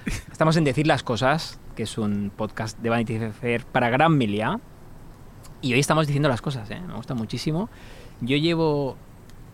[0.07, 4.61] Estamos en Decir las Cosas, que es un podcast de Vanity Fair para Gran Milia.
[5.63, 6.81] Y hoy estamos diciendo las cosas, ¿eh?
[6.87, 7.69] me gusta muchísimo.
[8.21, 8.97] Yo llevo,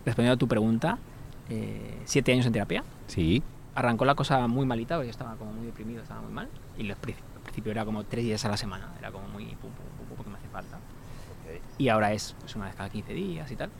[0.04, 0.98] respondiendo a tu pregunta,
[1.48, 2.84] eh, siete años en terapia.
[3.06, 3.42] Sí.
[3.74, 6.48] Arrancó la cosa muy malita, porque yo estaba como muy deprimido, estaba muy mal.
[6.76, 9.44] Y al princi- al principio era como tres días a la semana, era como muy
[9.46, 10.78] pum, pum, pum, pum, porque me hace falta.
[11.78, 13.70] Y ahora es pues, una vez cada 15 días y tal.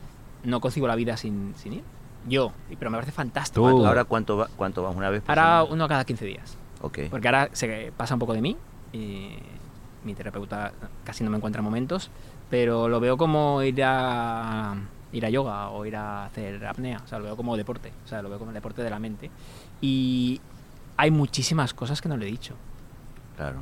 [0.45, 1.85] No concibo la vida sin, sin ir.
[2.29, 3.69] Yo, pero me parece fantástico.
[3.69, 3.85] Tú.
[3.87, 5.75] ahora cuánto, va, cuánto vas una vez por Ahora semana?
[5.75, 6.57] uno cada 15 días.
[6.83, 6.99] Ok.
[7.11, 8.57] Porque ahora se pasa un poco de mí
[8.93, 9.31] y
[10.05, 10.73] mi terapeuta
[11.05, 12.11] casi no me encuentra momentos,
[12.51, 14.75] pero lo veo como ir a
[15.13, 18.09] ir a yoga o ir a hacer apnea, o sea, lo veo como deporte, o
[18.09, 19.31] sea, lo veo como el deporte de la mente.
[19.81, 20.41] Y
[20.97, 22.55] hay muchísimas cosas que no le he dicho,
[23.37, 23.59] Claro.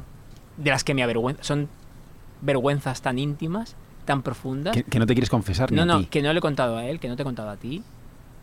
[0.57, 1.69] de las que me avergüenza, son
[2.41, 4.75] vergüenzas tan íntimas, tan profundas.
[4.77, 6.07] Que, que no te quieres confesar ni No, a no, ti.
[6.07, 7.83] que no le he contado a él, que no te he contado a ti,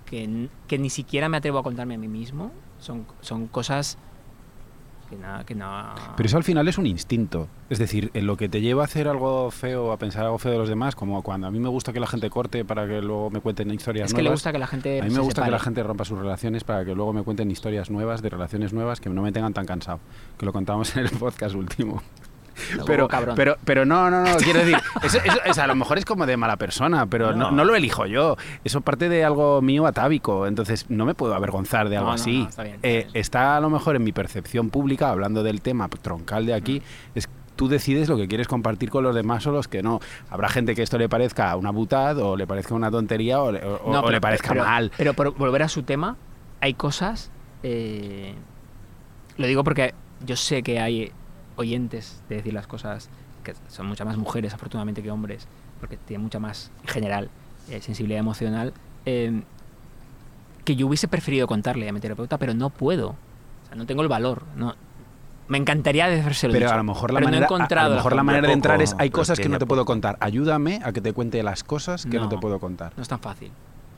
[0.05, 2.51] que, que ni siquiera me atrevo a contarme a mí mismo.
[2.79, 3.97] Son, son cosas
[5.07, 5.55] que.
[6.15, 7.47] Pero eso al final es un instinto.
[7.69, 10.51] Es decir, en lo que te lleva a hacer algo feo, a pensar algo feo
[10.51, 13.01] de los demás, como cuando a mí me gusta que la gente corte para que
[13.01, 14.39] luego me cuenten historias es que le nuevas.
[14.39, 16.63] gusta que la gente a mí me se gusta que la gente rompa sus relaciones
[16.63, 19.65] para que luego me cuenten historias nuevas, de relaciones nuevas, que no me tengan tan
[19.65, 19.99] cansado.
[20.37, 22.01] Que lo contábamos en el podcast último.
[22.85, 23.35] Pero, cabrón.
[23.35, 26.25] pero, pero no, no, no, quiero decir, eso, eso- eso a lo mejor es como
[26.25, 27.51] de mala persona, pero no, No.
[27.51, 28.35] no lo elijo yo.
[28.63, 32.39] Eso parte de algo mío atávico, entonces no me puedo avergonzar de algo No, así.
[32.43, 33.09] no, está bien, está Eh, bien.
[33.13, 36.81] está a lo mejor en mi percepción pública, hablando del tema troncal de aquí,
[37.15, 39.99] es tú decides lo que quieres compartir con los demás o los que no.
[40.29, 43.65] Habrá gente que esto le parezca una butad o le parezca una tontería o le,
[43.65, 44.91] o- No, o pero- le parezca pero- mal.
[44.95, 46.17] Pero por volver a su tema,
[46.61, 47.31] hay cosas.
[47.63, 48.35] eh,
[49.37, 51.11] lo digo porque yo sé que hay
[51.57, 53.09] oyentes de decir las cosas
[53.43, 55.47] que son muchas más mujeres, afortunadamente, que hombres,
[55.79, 57.29] porque tienen mucha más, en general,
[57.69, 58.73] eh, sensibilidad emocional.
[59.05, 59.41] eh,
[60.65, 63.11] que yo hubiese preferido contarle a mi terapeuta, pero no puedo.
[63.11, 64.43] O sea, no tengo el valor.
[64.57, 64.75] No,
[65.47, 66.51] me encantaría decírselo.
[66.51, 68.47] Pero dicho, a lo mejor la no manera, a- a, encontrado lo mejor la manera
[68.47, 70.17] de entrar es hay cosas que no te puedo contar.
[70.19, 72.29] Ayúdame a que te cuente las cosas que no, No.
[72.29, 72.91] te puedo contar.
[72.97, 73.49] No es tan fácil.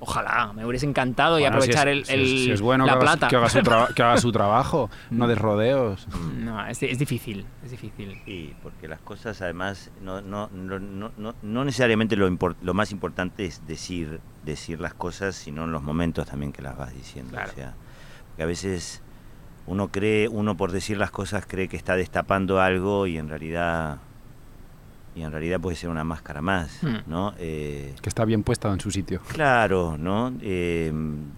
[0.01, 2.85] Ojalá, me hubiese encantado y aprovechar si el, es, si es- el- si es bueno
[2.85, 3.27] la que haga, su- plata.
[3.27, 6.07] que haga su, traba- que haga su trabajo, no des rodeos.
[6.37, 8.21] No, es, es difícil, es difícil.
[8.25, 12.73] Sí, porque las cosas además no, no, no, no, no- no necesariamente lo, impor- lo
[12.73, 16.93] más importante es decir, decir las cosas, sino en los momentos también que las vas
[16.93, 17.31] diciendo.
[17.33, 17.51] Claro.
[17.51, 17.73] O sea,
[18.29, 19.01] porque a veces
[19.67, 23.97] uno cree, uno por decir las cosas cree que está destapando algo y en realidad
[25.15, 26.97] y en realidad puede ser una máscara más, Hmm.
[27.07, 27.33] ¿no?
[27.39, 29.21] Eh, Que está bien puesta en su sitio.
[29.27, 30.31] Claro, ¿no?
[30.41, 30.93] Eh,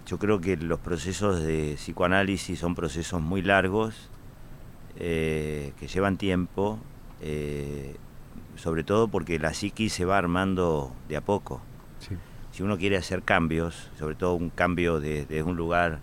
[0.06, 4.08] yo creo que los procesos de psicoanálisis son procesos muy largos,
[4.96, 6.78] eh, que llevan tiempo,
[7.20, 7.96] eh,
[8.56, 11.60] sobre todo porque la psiquis se va armando de a poco.
[11.98, 12.14] Sí.
[12.52, 16.00] Si uno quiere hacer cambios, sobre todo un cambio de, de un lugar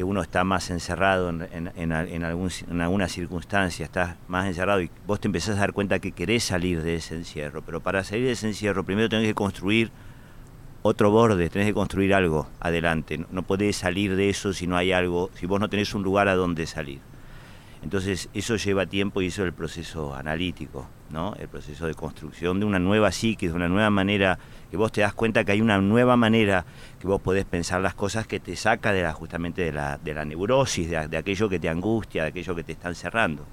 [0.00, 4.16] que uno está más encerrado en, en- en al- en algún, en alguna circunstancia, estás
[4.28, 7.60] más encerrado y vos te empezás a dar cuenta que querés salir de ese encierro.
[7.60, 9.90] Pero para salir de ese encierro, primero tenés que construir
[10.80, 13.18] otro borde, tenés que construir algo adelante.
[13.18, 16.02] No, no podés salir de eso si no hay algo, si vos no tenés un
[16.02, 17.00] lugar a donde salir.
[17.82, 21.34] Entonces, eso lleva tiempo y eso es el proceso analítico, ¿no?
[21.38, 24.38] El proceso de construcción de una nueva psique, de una nueva manera,
[24.70, 26.66] que vos te das cuenta que hay una nueva manera
[27.00, 30.12] que vos podés pensar las cosas que te saca de la, justamente de la, de
[30.12, 33.46] la neurosis, de, aquello que te angustia, de aquello que te están cerrando.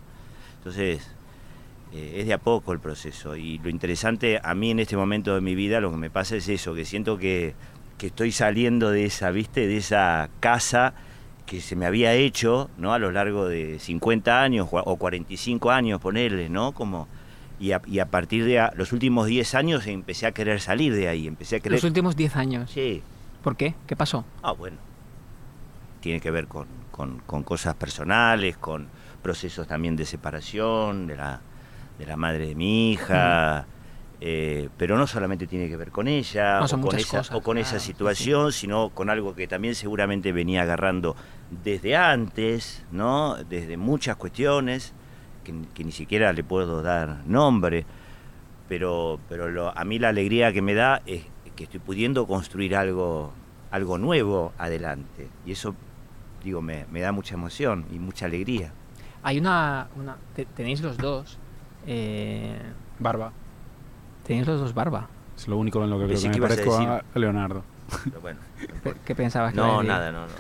[0.57, 1.09] Entonces,
[1.93, 3.37] eh, es de a poco el proceso.
[3.37, 6.35] Y lo interesante a mí en este momento de mi vida, lo que me pasa
[6.35, 7.55] es eso, que siento que,
[7.97, 9.67] que estoy saliendo de esa, ¿viste?
[9.67, 10.93] De esa casa
[11.47, 12.93] que se me había hecho, ¿no?
[12.93, 16.73] A lo largo de 50 años o 45 años, ponerle, ¿no?
[16.73, 17.07] Como,
[17.60, 20.93] y, a, y a partir de a- los últimos 10 años empecé a querer salir
[20.93, 21.77] de ahí, empecé a querer...
[21.77, 22.69] Los últimos 10 años.
[22.69, 23.01] Sí,
[23.43, 23.73] ¿Por qué?
[23.88, 24.25] ¿Qué pasó?
[24.43, 24.75] Ah, bueno.
[26.01, 28.88] Tiene que ver con, con- con cosas personales, con
[29.23, 31.39] procesos también de separación de la,
[31.97, 33.65] de la madre de mi hija.
[34.19, 37.41] eh, pero no solamente tiene que ver con ella No, o con, esa, cosas, o
[37.41, 41.15] con esa claro, sí, situación, sino con algo que también seguramente venía agarrando
[41.49, 43.36] desde antes, ¿no?
[43.36, 44.93] Desde muchas cuestiones
[45.43, 47.86] que, que ni siquiera le puedo dar nombre
[48.67, 51.23] pero, pero lo- a mí la alegría que me da es
[51.55, 53.31] que estoy pudiendo construir algo,
[53.71, 55.29] algo nuevo adelante.
[55.45, 55.73] Y eso,
[56.43, 58.73] digo, me, me da mucha emoción y mucha alegría.
[59.23, 59.88] Hay una...
[59.95, 61.38] una- te- tenéis los dos...
[61.88, 62.60] eh,
[62.99, 63.31] Barba.
[64.25, 65.07] tenéis los dos barba.
[65.38, 67.03] Es lo único en lo que creo Pensé que que me ibas a parezco decir-
[67.15, 67.63] a Leonardo.
[68.03, 68.39] Pero bueno,
[68.83, 70.33] no ¿Qué, pensabas que No, nada, no, no.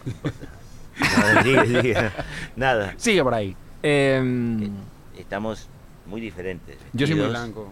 [0.99, 1.95] No sigue, sigue.
[2.55, 2.93] Nada.
[2.97, 3.55] Sigue por ahí.
[3.83, 4.71] Em,
[5.17, 5.67] Estamos
[6.05, 6.77] muy diferentes.
[6.93, 7.29] Yo soy muy vestidos.
[7.53, 7.69] blanco.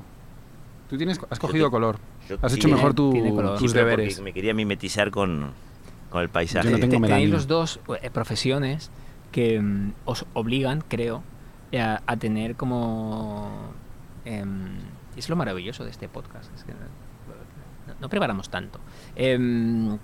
[0.90, 1.98] Tú tienes, has cogido te- color.
[2.30, 3.58] Yo- Has sí, hecho mejor tu- tiene color.
[3.58, 4.20] tus Sí, pero deberes.
[4.22, 5.52] Me quería mimetizar con,
[6.10, 6.66] con el paisaje.
[6.70, 8.90] Yo no tengo te- tenéis los dos eh, profesiones
[9.32, 11.24] que mm, os obligan, creo,
[11.72, 13.52] eh, a, a tener como...
[14.26, 14.78] em,
[15.18, 16.54] es lo maravilloso de este podcast.
[16.56, 16.80] es que no,
[17.88, 18.80] no- no preparamos tanto.
[19.16, 19.98] Em,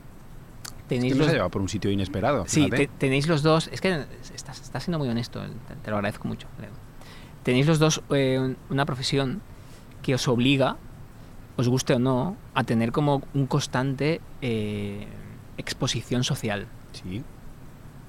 [0.96, 2.44] Es tenéis que nos los- ha llevado por un sitio inesperado.
[2.48, 3.70] Sí, te- tenéis los dos.
[3.72, 6.48] Es que estás, estás siendo muy honesto, te, te lo agradezco mucho.
[6.60, 6.70] Leo.
[7.44, 9.42] Tenéis los dos eh, un- una profesión
[10.04, 10.78] que os obliga,
[11.58, 15.08] os guste o no, a tener como un constante eh,
[15.58, 16.68] exposición social.
[16.94, 17.24] Sí.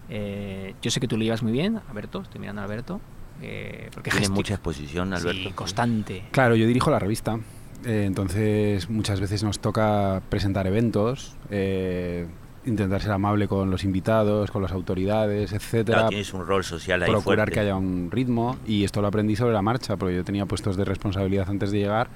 [0.09, 3.01] Eh, yo sé que tú lo llevas muy bien, Alberto, estoy mirando a Alberto.
[3.41, 5.49] eh, porque Tienes mucha exposición, Alberto.
[5.49, 6.25] Sí, constante.
[6.31, 7.39] Claro, yo dirijo la revista.
[7.85, 12.27] eh, entonces, muchas veces nos toca presentar eventos, eh,
[12.65, 15.99] intentar ser amable con los invitados, con las autoridades, etcétera.
[15.99, 17.53] Claro, tienes un rol social ahí procurar fuerte.
[17.53, 20.77] que haya un ritmo y esto lo aprendí sobre la marcha porque yo tenía puestos
[20.77, 22.09] de responsabilidad antes de llegar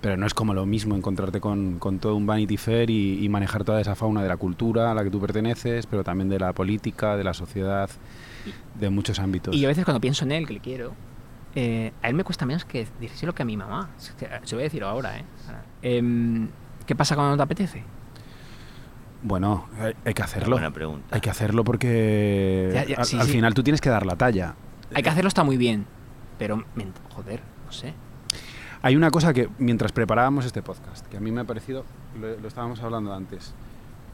[0.00, 3.28] pero no es como lo mismo encontrarte con, con todo un Vanity Fair y, y
[3.30, 6.38] manejar toda esa fauna de la cultura a la que tú perteneces pero también de
[6.38, 7.88] la política, de la sociedad
[8.78, 10.92] de muchos ámbitos Y yo a veces cuando pienso en él, que le quiero,
[11.54, 13.90] eh, a él me cuesta menos que decirse lo que a mi mamá.
[13.96, 15.24] Se voy a decirlo ahora, ¿eh?
[15.46, 15.64] Ahora.
[15.82, 16.48] Em,
[16.86, 17.82] ¿Qué pasa cuando no te apetece?
[19.24, 21.06] Bueno, hay, hay que hacerlo Buena pregunta.
[21.10, 23.32] hay que hacerlo porque Ya, ya, al, sí, al sí.
[23.32, 24.54] final tú tienes que dar la talla
[24.94, 25.86] Hay que hacerlo está muy bien,
[26.38, 26.62] pero,
[27.14, 27.94] joder, no sé.
[28.82, 31.84] Hay una cosa que mientras preparábamos este podcast, que a mí me ha parecido,
[32.20, 33.54] lo, lo estábamos hablando antes,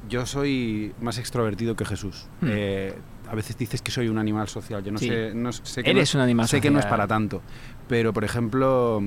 [0.09, 2.27] yo soy más extrovertido que Jesús.
[2.41, 2.47] Hmm.
[2.51, 2.95] Eh,
[3.31, 5.09] a veces dices que soy un animal social, yo no Sí.
[5.09, 7.43] sé, no sé que Eres no, un animal sé que no es para tanto,
[7.89, 9.03] pero por ejemplo,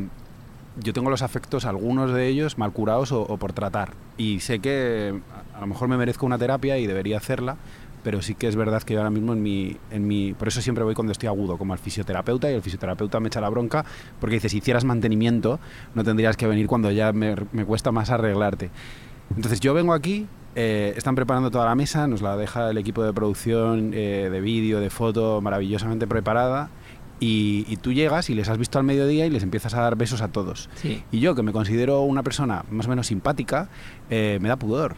[0.81, 4.59] yo tengo los afectos, algunos de ellos mal curados o, o por tratar, y sé
[4.59, 5.19] que
[5.55, 7.57] a, lo mejor me merezco una terapia y debería hacerla,
[8.03, 10.33] pero sí que es verdad que yo ahora mismo en mi, en mi...
[10.33, 13.39] Por eso siempre voy cuando estoy agudo, como al fisioterapeuta, y el fisioterapeuta me echa
[13.41, 13.85] la bronca,
[14.19, 15.59] porque dice, si hicieras mantenimiento,
[15.95, 18.69] no tendrías que venir cuando ya me, me cuesta más arreglarte.
[19.35, 23.03] Entonces yo vengo aquí, eh, están preparando toda la mesa, nos la deja el equipo
[23.03, 26.69] de producción eh, de vídeo, de foto, maravillosamente preparada,
[27.19, 29.95] y, y tú llegas y les has visto al mediodía y les empiezas a dar
[29.95, 30.69] besos a todos.
[30.75, 31.03] Sí.
[31.11, 33.69] Y yo, que me considero una persona más o menos simpática,
[34.09, 34.95] eh, me da pudor.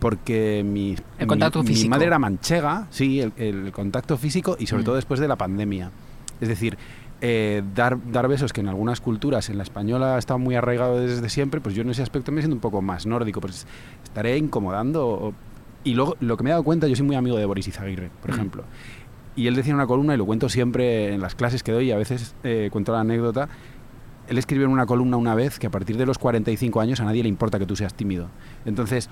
[0.00, 1.90] Porque mi, El contacto mi- mi físico.
[1.90, 4.86] madre era manchega, sí, el, el contacto físico y sobre Mm.
[4.86, 5.90] todo después de la pandemia.
[6.40, 6.76] Es decir,
[7.20, 11.28] eh, dar, dar besos que en algunas culturas, en la española está muy arraigado desde
[11.28, 13.66] siempre, pues yo en ese aspecto me siento un poco más nórdico, pues
[14.02, 15.34] estaré incomodando.
[15.84, 18.10] y luego, lo que me he dado cuenta, yo soy muy amigo de Boris Izaguirre,
[18.20, 18.34] por Mm.
[18.34, 18.64] ejemplo.
[19.36, 21.86] Y él decía en una columna, y lo cuento siempre en las clases que doy,
[21.88, 23.48] y a veces eh, cuento la anécdota,
[24.28, 27.04] él escribió en una columna una vez que a partir de los 45 años a
[27.04, 28.28] nadie le importa que tú seas tímido.
[28.66, 29.08] Entonces,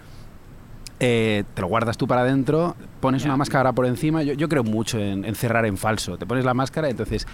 [1.00, 4.22] eh, te lo guardas tú para adentro, pones una máscara por encima.
[4.22, 6.18] Yo, yo creo mucho en, en cerrar en falso.
[6.18, 7.26] Te pones la máscara, entonces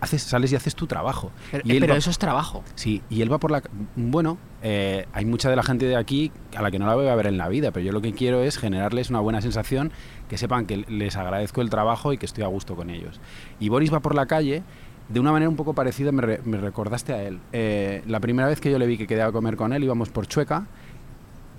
[0.00, 1.30] haces, sales y haces tu trabajo.
[1.50, 2.64] Pero, y él pero va- eso es trabajo.
[2.74, 3.62] Sí, y él va por la...
[3.96, 7.08] Bueno, eh, hay mucha de la gente de aquí a la que no la voy
[7.08, 9.92] a ver en la vida, pero yo lo que quiero es generarles una buena sensación,
[10.28, 13.20] que sepan que les agradezco el trabajo y que estoy a gusto con ellos.
[13.58, 14.62] Y Boris va por la calle
[15.10, 17.40] de una manera un poco parecida, me, re- me recordaste a él.
[17.52, 20.08] Eh, la primera vez que yo le vi que quedé a comer con él, íbamos
[20.08, 20.66] por Chueca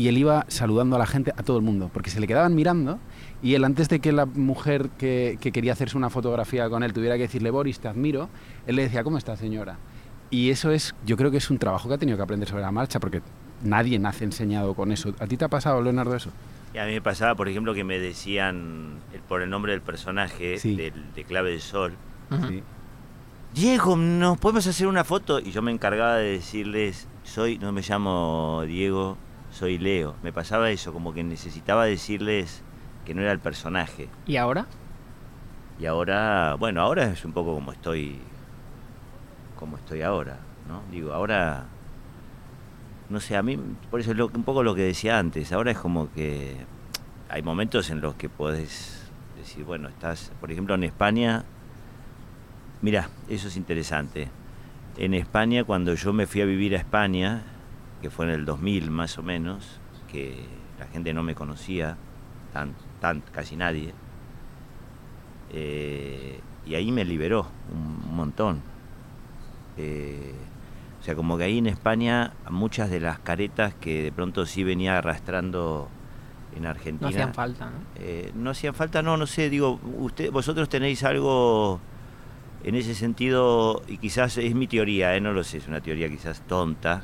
[0.02, 2.56] y él iba saludando a la gente, a todo el mundo, porque se le quedaban
[2.56, 2.98] mirando
[3.44, 6.92] y él antes de que la mujer que, que quería hacerse una fotografía con él
[6.94, 8.28] tuviera que decirle, Boris, te admiro,
[8.66, 9.78] él le decía, ¿cómo está señora?
[10.32, 12.64] Y eso es, yo creo que es un trabajo que ha tenido que aprender sobre
[12.64, 13.22] la marcha, porque
[13.64, 15.14] nadie nace enseñado con eso.
[15.20, 16.32] ¿A ti te ha pasado, Leonardo, eso?
[16.74, 19.82] Y a mí me pasaba, por ejemplo, que me decían el- por el nombre del
[19.82, 20.76] personaje Sí.
[20.76, 21.94] del, de Clave del Sol.
[22.48, 22.64] Sí.
[23.54, 25.40] Diego, ¿nos podemos hacer una foto?
[25.40, 29.18] Y yo me encargaba de decirles, soy, no me llamo Diego,
[29.62, 30.16] soy Leo.
[30.24, 32.64] Me pasaba eso, como que necesitaba decirles
[33.06, 34.10] que no era el personaje.
[34.26, 34.66] ¿Y ahora?
[35.80, 38.18] Y ahora, bueno, ahora es un poco como estoy,
[39.60, 40.82] como estoy ahora, ¿no?
[40.90, 41.66] Digo, ahora,
[43.10, 43.56] no sé, a mí,
[43.92, 46.56] por eso es lo- un poco lo que decía antes, ahora es como que
[47.30, 51.44] hay momentos en los que podés decir, bueno, estás, por ejemplo, en España,
[52.82, 54.28] mira, eso es interesante.
[54.98, 57.44] En España, cuando yo me fui a vivir a España,
[58.02, 59.80] que fue en el 2000 más o menos,
[60.12, 60.44] que
[60.80, 61.98] la gente no me conocía,
[62.54, 63.94] tan, tan, casi nadie,
[65.54, 68.62] eh, y ahí me liberó un, montón.
[69.78, 70.34] Eh,
[71.00, 74.64] o sea, como que ahí en España muchas de las caretas que de pronto sí
[74.64, 75.90] venía arrastrando
[76.56, 77.10] en Argentina.
[77.10, 77.78] No hacían falta, ¿no?
[77.96, 81.80] eh, no hacían falta, no, no sé, digo, usted, vosotros tenéis algo
[82.64, 86.10] en ese sentido, y quizás es mi teoría, eh, no lo sé, es una teoría
[86.10, 87.04] quizás tonta,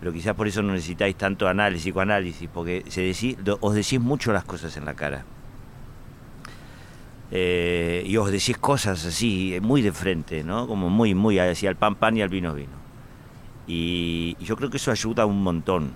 [0.00, 2.84] pero quizás por eso no necesitáis tanto análisis, psicoanálisis, porque
[3.60, 5.24] os decís mucho las cosas en la cara.
[7.30, 10.68] Eh, y os decís cosas así, eh, muy de frente, ¿no?
[10.68, 12.76] Como muy, muy así al pan pan y al vino vino.
[13.66, 15.90] Y, y yo creo que eso ayuda un montón,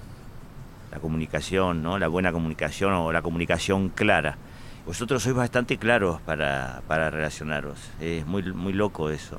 [0.91, 1.99] la comunicación, ¿no?
[1.99, 4.39] La buena comunicación o la comunicación clara.
[4.87, 9.39] Vosotros sois bastante claros para, para relacionaros, es muy, muy loco eso.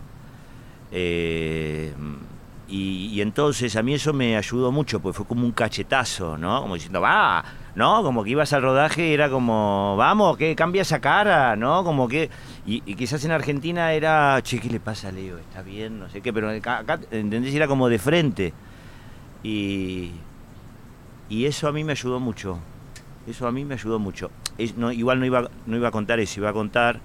[0.92, 1.94] Eh,
[2.72, 6.62] y, entonces a mí eso me ayudó mucho, porque fue como un cachetazo, ¿no?
[6.62, 7.44] Como diciendo, va,
[7.76, 8.02] ¿no?
[8.02, 11.84] Como que ibas al rodaje y era como, vamos, que cambia esa cara, ¿no?
[11.84, 12.30] Como que.
[12.66, 15.38] Y, quizás en Argentina era, che, ¿qué le pasa a Leo?
[15.38, 16.00] ¿Está bien?
[16.00, 17.54] No sé qué, pero acá, ¿entendés?
[17.54, 18.54] Era como de frente.
[19.44, 20.12] Y,
[21.30, 22.58] y eso a mí me ayudó mucho.
[23.28, 24.32] Eso a mí me ayudó mucho.
[24.58, 27.02] Es- igual no iba, no iba a contar eso, iba a contar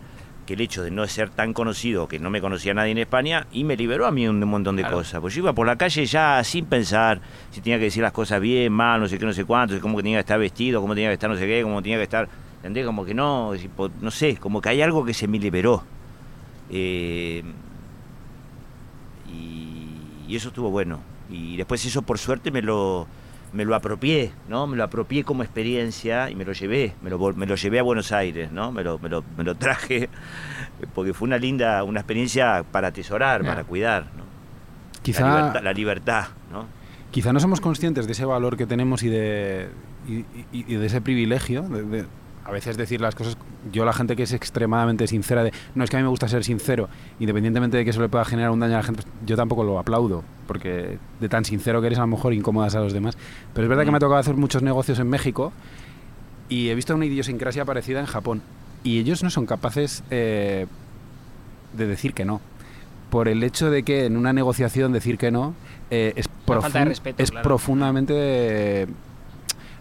[0.47, 3.47] que el hecho de no ser tan conocido, que no me conocía nadie en España,
[3.53, 4.99] y me liberó a mí un, montón de Claro.
[4.99, 5.21] cosas.
[5.21, 8.41] Pues yo iba por la calle ya sin pensar si tenía que decir las cosas
[8.41, 10.95] bien, mal, no sé qué, no sé cuánto, cómo que tenía que estar vestido, cómo
[10.95, 12.29] tenía que estar no sé qué, cómo tenía que estar,
[12.59, 12.87] ¿entendés?
[12.87, 13.53] Como que no,
[14.01, 15.83] no sé, como que hay algo que se me liberó.
[16.71, 17.43] Eh,
[19.29, 19.89] y,
[20.29, 21.01] y eso estuvo bueno.
[21.29, 23.09] Y después eso por suerte me lo,
[23.53, 24.67] me lo apropié, ¿no?
[24.67, 27.83] Me lo apropié como experiencia y me lo llevé, me lo, me lo llevé a
[27.83, 28.73] Buenos Aires, ¿no?
[28.73, 30.09] Me lo, me lo, me lo traje
[30.95, 34.25] porque fue una linda, una experiencia para atesorar, para cuidar, ¿no?
[34.25, 36.67] La Quizá, libertad, la libertad, ¿no?
[37.13, 39.69] quizá no somos conscientes de ese valor que tenemos y de,
[40.07, 40.17] y,
[40.53, 42.05] y- y de ese privilegio de, de
[42.47, 43.37] a veces decir las cosas.
[43.73, 46.29] Yo, la gente que es extremadamente sincera, de no es que a mí me gusta
[46.29, 49.15] ser sincero, independientemente de que eso le pueda generar un daño a la gente, pues,
[49.27, 52.81] yo tampoco lo aplaudo, porque de tan sincero que eres, a lo mejor incomodas a
[52.81, 53.19] los demás.
[53.53, 55.53] Pero es verdad que me ha tocado hacer muchos negocios en México
[56.49, 58.43] y he visto una idiosincrasia parecida en Japón.
[58.85, 60.67] Y ellos no son capaces eh,
[61.73, 62.41] de decir que no.
[63.11, 65.55] Por el hecho de que en una negociación decir que no
[65.91, 67.43] eh, es, respeto, es claro.
[67.43, 68.87] profundamente eh,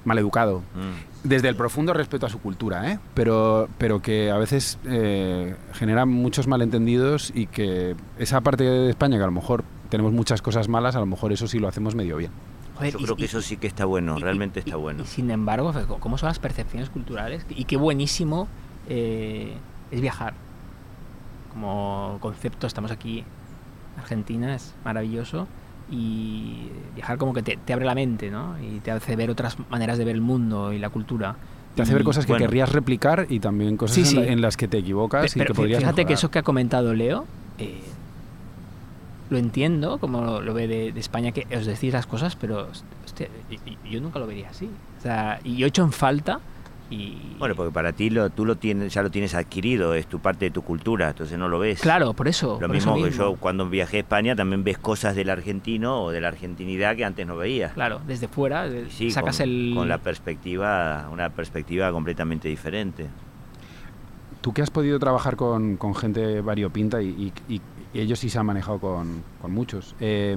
[0.03, 0.59] maleducado.
[0.59, 1.14] Mm.
[1.25, 2.99] Desde el profundo respeto a su cultura, ¿eh?
[3.13, 9.17] pero, pero que a veces eh, genera muchos malentendidos y que esa parte de España
[9.17, 11.95] que a lo mejor tenemos muchas cosas malas, a lo mejor eso sí lo hacemos
[11.95, 12.31] medio bien.
[12.75, 14.75] Joder, Yo y- creo que y- eso sí que está bueno, y- realmente y- está
[14.75, 15.03] bueno.
[15.03, 17.45] Y sin embargo, ¿cómo son las percepciones culturales?
[17.49, 18.47] Y qué buenísimo
[18.87, 19.55] eh,
[19.91, 20.33] es viajar.
[21.53, 23.23] Como concepto, estamos aquí,
[23.97, 25.47] Argentina, es maravilloso.
[25.91, 28.55] Y viajar como que te, te abre la mente, ¿no?
[28.59, 31.35] Y te hace ver otras maneras de ver el mundo y la cultura.
[31.75, 32.45] Te hace ver cosas que bueno.
[32.45, 34.33] querrías replicar y también cosas Sí, en, la- sí.
[34.33, 37.25] en las que te equivocas y que podrías fíjate que eso que ha comentado Leo,
[37.59, 37.81] eh,
[39.29, 42.67] lo entiendo, como lo, lo ve de, de España, que os decís las cosas, pero
[43.03, 43.27] hostia,
[43.89, 44.69] yo nunca lo vería así.
[44.99, 46.39] O sea, y yo he hecho en falta
[46.89, 47.35] y...
[47.39, 50.45] Bueno, porque para ti lo, tú lo tienes, ya lo tienes adquirido, es tu parte
[50.45, 51.81] de tu cultura, entonces no lo ves.
[51.81, 52.57] Claro, por eso.
[52.61, 56.03] Lo por eso mismo que yo cuando viajé a España también ves cosas del argentino
[56.03, 57.73] o de la argentinidad que antes no veías.
[57.73, 59.73] Claro, desde fuera eh, sí, sacas con, el...
[59.75, 63.07] con la perspectiva, una perspectiva completamente diferente.
[64.41, 67.07] Tú que has podido trabajar con, con gente variopinta y,
[67.47, 67.61] y- y-
[67.93, 69.95] Y ellos sí se han manejado con, con muchos.
[69.99, 70.35] Eh,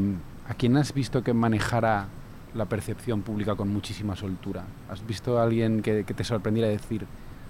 [0.48, 2.06] ¿A quién has visto que manejara
[2.54, 4.64] la percepción pública con muchísima soltura?
[4.90, 7.06] ¿Has visto a alguien que, te sorprendiera decir,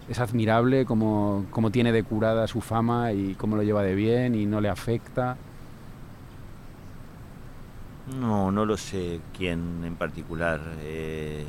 [0.08, 4.34] es admirable cómo, cómo tiene de curada su fama y cómo lo lleva de bien
[4.34, 5.36] y no le afecta?
[8.20, 10.60] No, no lo sé quién en particular.
[10.82, 11.44] eh,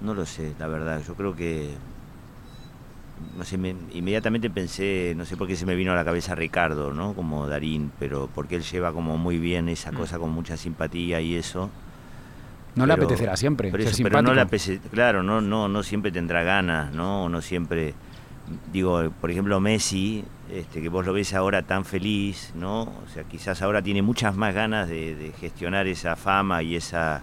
[0.00, 1.02] no lo sé, la verdad.
[1.06, 1.74] Yo creo que.
[3.36, 6.34] No sé, me- inmediatamente pensé, no sé por qué se me vino a la cabeza
[6.34, 7.14] Ricardo, ¿no?
[7.14, 9.94] Como Darín, pero porque él lleva como muy bien esa Mm.
[9.96, 11.70] cosa con mucha simpatía y eso.
[12.74, 15.82] No le apetecerá siempre Pero, ser eso, pero no le apese- claro, no, no, no
[15.82, 17.28] siempre tendrá ganas, ¿no?
[17.30, 17.94] No siempre,
[18.70, 22.82] digo, por ejemplo Messi, este, que vos lo ves ahora tan feliz, ¿no?
[22.82, 27.22] O sea, quizás ahora tiene muchas más ganas de, de gestionar esa fama y esa,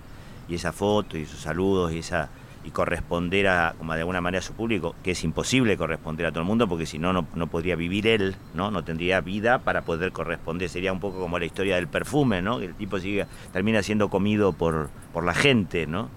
[0.50, 2.30] y esa foto y esos saludos y esa
[2.64, 6.32] y corresponder a, como de alguna manera a su público, que es imposible corresponder a
[6.32, 8.72] todo el mundo porque si no, no, podría vivir él, ¿no?
[8.72, 10.70] No tendría vida para poder corresponder.
[10.70, 12.60] Sería un poco como la historia del perfume, ¿no?
[12.60, 16.10] Que el tipo sigue, termina siendo comido por, por la gente, ¿no?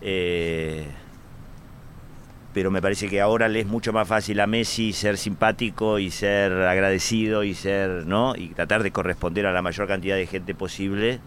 [0.00, 0.86] Eh,
[2.52, 6.10] pero me parece que ahora le es mucho más fácil a Messi ser simpático y
[6.10, 8.34] ser agradecido y ser, ¿no?
[8.36, 11.20] Y tratar de corresponder a la mayor cantidad de gente posible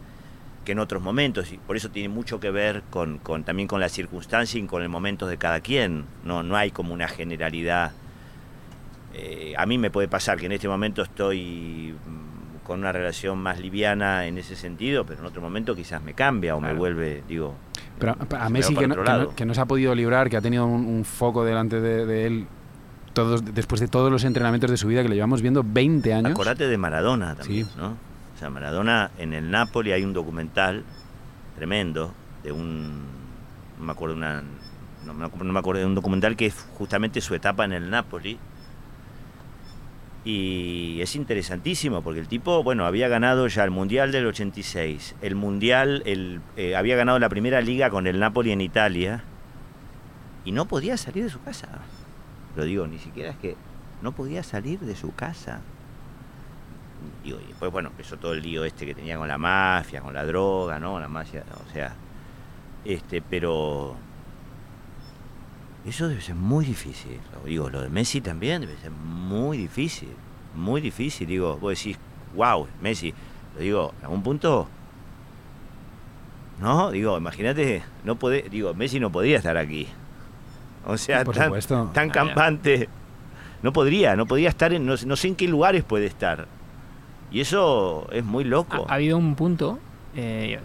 [0.65, 1.51] que en otros momentos.
[1.51, 4.81] Y por eso tiene mucho que ver con, con- también con la circunstancia y con
[4.83, 6.05] el momento de cada quien.
[6.23, 7.91] No, no hay como una generalidad.
[9.13, 13.37] Eh, a mí me puede pasar que en este momento estoy mm, con una relación
[13.39, 17.21] más liviana en ese sentido, pero en otro momento quizás me cambia o me vuelve,
[17.27, 17.55] digo,
[17.99, 19.35] Pero se a me Messi, que no, que no- lado.
[19.35, 22.25] que no se ha podido librar, que ha tenido un, un foco delante de, de
[22.27, 22.47] él
[23.13, 26.31] todos, después de todos los entrenamientos de su vida, que le llevamos viendo 20 años.
[26.31, 27.71] Acordate de Maradona también, Sí.
[27.77, 27.97] ¿no?
[28.49, 30.83] Maradona en el Napoli hay un documental
[31.55, 32.13] tremendo
[32.43, 33.05] de un.
[33.77, 34.43] No me acuerdo una.
[35.05, 38.37] No me acuerdo de un documental que es justamente su etapa en el Napoli.
[40.23, 45.33] Y es interesantísimo porque el tipo, bueno, había ganado ya el Mundial del 86, el
[45.33, 49.23] Mundial, el, eh, había ganado la primera liga con el Napoli en Italia
[50.45, 51.69] y no podía salir de su casa.
[52.55, 53.55] Lo digo, ni siquiera es que
[54.03, 55.61] no podía salir de su casa.
[57.23, 60.13] Digo, y después, bueno, empezó todo el lío este que tenía con la mafia, con
[60.13, 60.99] la droga, ¿no?
[60.99, 61.93] La mafia, o sea,
[62.85, 63.95] este, pero
[65.85, 67.19] eso debe ser muy difícil.
[67.33, 70.09] Lo digo, lo de Messi también debe ser muy difícil,
[70.55, 71.27] muy difícil.
[71.27, 71.97] Digo, vos decís,
[72.35, 73.13] wow, Messi.
[73.55, 74.67] Lo digo, en algún punto,
[76.59, 79.87] no, digo, imagínate, no puede, digo, Messi no podría estar aquí.
[80.85, 81.51] O sea, Por tan,
[81.93, 82.89] tan Ah, campante.
[83.63, 86.47] No podría, no podría estar en, no, no sé en qué lugares puede estar.
[87.31, 88.85] Y eso es muy loco.
[88.87, 89.79] Ha, ha habido un punto,
[90.15, 90.59] eh,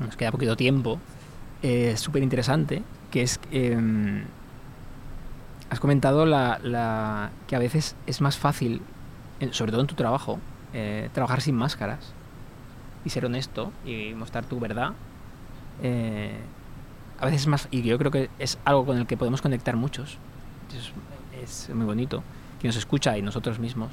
[0.00, 0.98] mm, nos queda poquito tiempo,
[1.62, 4.24] eh, súper interesante, que es, eh,
[5.70, 8.82] has comentado la, la- que a veces es más fácil,
[9.52, 10.38] sobre todo en tu trabajo,
[10.74, 12.12] eh, trabajar sin máscaras
[13.04, 14.92] y ser honesto y mostrar tu verdad.
[15.82, 16.36] eh,
[17.20, 19.76] a veces es más, y yo creo que es algo con el que podemos conectar
[19.76, 20.18] muchos.
[21.40, 22.22] Es, es muy bonito,
[22.60, 23.92] que nos escucha y nosotros mismos.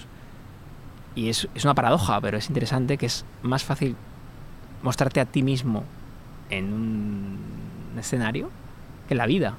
[1.15, 3.95] Y es, es una paradoja, pero es interesante que es más fácil
[4.81, 5.83] mostrarte a ti mismo
[6.49, 7.39] en un
[7.97, 8.49] escenario
[9.07, 9.57] que en la vida.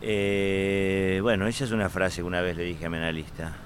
[0.00, 3.56] Eh, bueno, esa es una frase que una vez le dije a mi analista.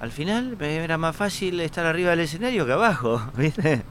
[0.00, 3.82] Al final me era más fácil estar arriba del escenario que abajo, ¿viste?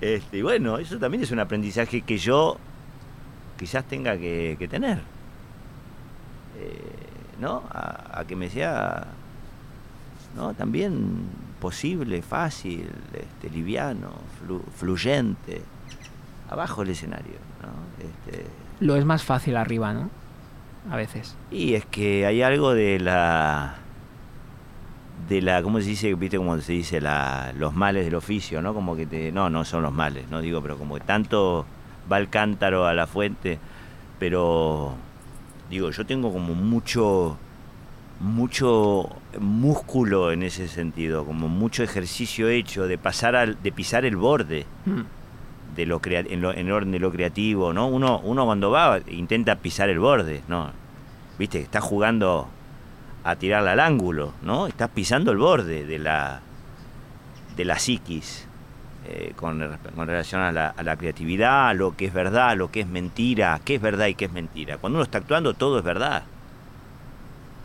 [0.00, 2.56] Este, y bueno, eso también es un aprendizaje que yo
[3.58, 4.98] quizás tenga que, tener.
[6.58, 6.96] Eh,
[7.38, 7.62] ¿No?
[7.72, 9.06] A que me sea,
[10.36, 10.54] ¿no?
[10.54, 11.18] También
[11.60, 14.10] posible, fácil, este, liviano,
[14.42, 15.62] flu- fluyente.
[16.48, 18.04] Abajo el escenario, ¿no?
[18.32, 18.46] Este,
[18.80, 20.10] Lo es más fácil arriba, ¿no?
[20.90, 21.36] A veces.
[21.50, 23.74] y es que hay algo de la.
[25.28, 25.62] de la.
[25.62, 26.14] ¿Cómo se dice?
[26.14, 27.00] ¿Viste cómo se dice?
[27.00, 28.72] La, los males del oficio, ¿no?
[28.74, 29.30] Como que te.
[29.30, 31.66] No, no son los males, no digo, pero como que tanto
[32.10, 33.58] va el cántaro a la fuente,
[34.18, 34.94] pero.
[35.68, 37.36] Digo, yo tengo como mucho.
[38.20, 39.08] Mucho
[39.38, 44.66] músculo en ese sentido, como mucho ejercicio hecho de pasar al, de pisar el borde
[44.86, 45.00] Mm.
[45.76, 47.86] de lo crea- en, lo- en el orden de lo creativo, ¿no?
[47.88, 50.70] Uno, uno cuando va intenta pisar el borde, ¿no?
[51.38, 52.48] Viste, está jugando
[53.24, 54.66] a tirarla al ángulo, ¿no?
[54.66, 56.40] Estás pisando el borde de la
[57.56, 58.46] de la psiquis
[59.06, 59.60] eh, con,
[59.94, 62.80] con relación a la, a la creatividad, a lo que es verdad, a lo que
[62.80, 64.76] es mentira, qué es verdad y qué es mentira.
[64.78, 66.24] Cuando uno está actuando todo es verdad.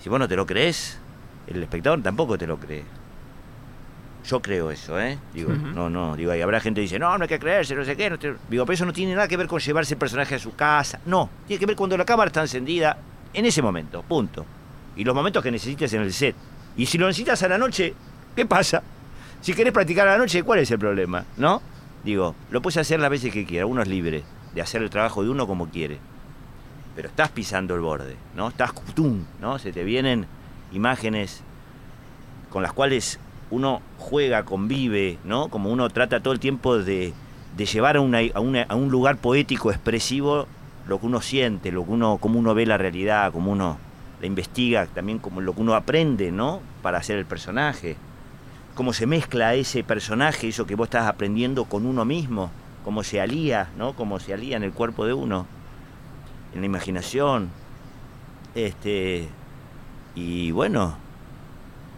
[0.06, 0.99] Si vos no te lo crees,
[1.47, 2.84] el espectador tampoco te lo cree.
[4.24, 5.18] Yo creo eso, ¿eh?
[5.34, 7.84] Digo, no, no, digo, y habrá gente que dice, no, no hay que creerse, no
[7.84, 8.12] sé qué.
[8.12, 8.36] no te-".
[8.47, 10.99] Digo, pero eso no tiene nada que ver con llevarse el personaje a su casa.
[11.08, 12.99] No, tiene que ver cuando la cámara está encendida
[13.34, 14.45] en ese momento, punto.
[14.95, 16.36] Y los momentos que necesites en el set.
[16.78, 17.95] Y si lo necesitas a la noche,
[18.36, 18.84] ¿qué pasa?
[19.41, 21.26] Si querés practicar a la noche, ¿cuál es el problema?
[21.38, 21.64] ¿No?
[22.03, 25.24] Digo, lo puedes hacer las veces que quiera, uno es libre de hacer el trabajo
[25.24, 25.97] de uno como quiere.
[26.95, 28.47] Pero estás pisando el borde, ¿no?
[28.47, 29.59] Estás tum, ¿no?
[29.59, 30.25] Se te vienen
[30.71, 31.43] imágenes
[32.49, 33.19] con las cuales
[33.51, 35.49] uno juega, convive, ¿no?
[35.49, 37.13] Como uno trata todo el tiempo de,
[37.57, 40.47] llevar a, una- un lugar poético, expresivo,
[40.87, 43.77] lo que uno siente, lo que uno, cómo uno ve la realidad, cómo uno
[44.21, 46.61] la investiga, también como lo que uno aprende, ¿no?
[46.81, 47.97] Para hacer el personaje.
[48.75, 52.51] Cómo se mezcla ese personaje, eso que vos estás aprendiendo con uno mismo,
[52.83, 53.93] cómo se alía, ¿no?
[53.93, 55.45] Cómo se alía en el cuerpo de uno,
[56.56, 57.49] en la imaginación.
[58.56, 59.28] Este.
[60.16, 60.95] Y bueno.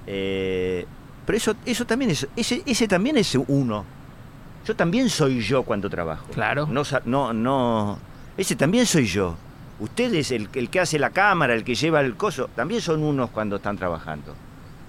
[0.08, 0.86] eh,
[1.26, 2.28] pero eso, eso también es.
[2.36, 3.86] Ese, ese también es uno.
[4.66, 6.26] Yo también soy yo cuando trabajo.
[6.34, 6.68] Claro.
[6.68, 7.99] No, no, no.
[8.38, 9.36] Ese también soy yo.
[9.80, 13.30] Ustedes, el, el que hace la cámara, el que lleva el coso, también son unos
[13.30, 14.34] cuando están trabajando.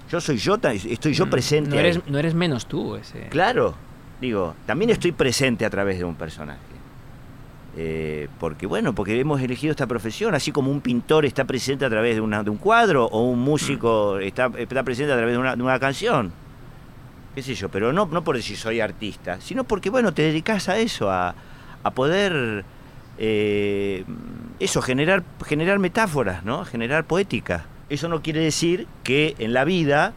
[0.09, 1.69] Yo soy yo, estoy yo Mm, presente.
[1.69, 2.95] No eres, no eres menos tú.
[2.95, 3.27] Ese.
[3.29, 3.75] Claro,
[4.19, 6.59] digo, también estoy presente a través de un personaje.
[7.77, 11.89] Eh, porque bueno, porque hemos elegido esta profesión, así como un pintor está presente a
[11.89, 15.39] través de, una- de un cuadro o un músico está, está presente a través de
[15.39, 16.31] una, de una canción.
[17.35, 20.67] Qué sé yo, pero no, no por decir soy artista, sino porque bueno, te dedicas
[20.67, 21.35] a eso, a,
[21.83, 22.65] a poder
[23.19, 24.03] eh,
[24.59, 26.65] eso, generar, generar metáforas, ¿no?
[26.65, 27.65] Generar poética.
[27.89, 30.13] Eso no quiere decir que en la vida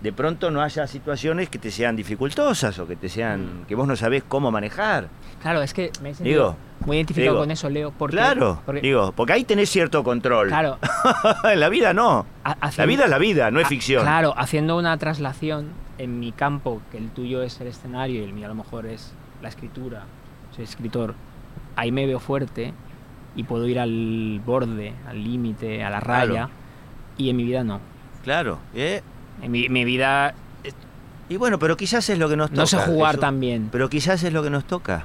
[0.00, 3.86] de pronto no haya situaciones que te sean dificultosas o que te sean que vos
[3.86, 5.08] no sabés cómo manejar.
[5.42, 7.92] Claro, es que me he sentido Digo, muy identificado digo, con eso, Leo.
[7.96, 10.48] Porque, claro, porque- digo, porque ahí tenés cierto control.
[10.48, 10.78] claro,
[11.44, 12.24] en la vida no.
[12.76, 14.02] La vida es la vida, no es ficción.
[14.02, 18.32] Claro, haciendo una traslación en mi campo, que el tuyo es el escenario y el
[18.32, 20.04] mío a lo mejor es la escritura,
[20.56, 21.14] soy escritor,
[21.76, 22.72] ahí me veo fuerte
[23.36, 26.28] y puedo ir al borde, al límite, a la Claro.
[26.34, 26.48] raya,
[27.18, 27.80] y en mi vida no.
[28.24, 29.02] Claro, ¿eh?
[29.42, 30.34] En mi, mi vida
[31.28, 32.60] Y bueno, pero quizás es lo que nos toca.
[32.62, 33.20] no sé jugar eso.
[33.20, 33.68] tan bien.
[33.72, 35.04] Pero quizás es lo que nos toca.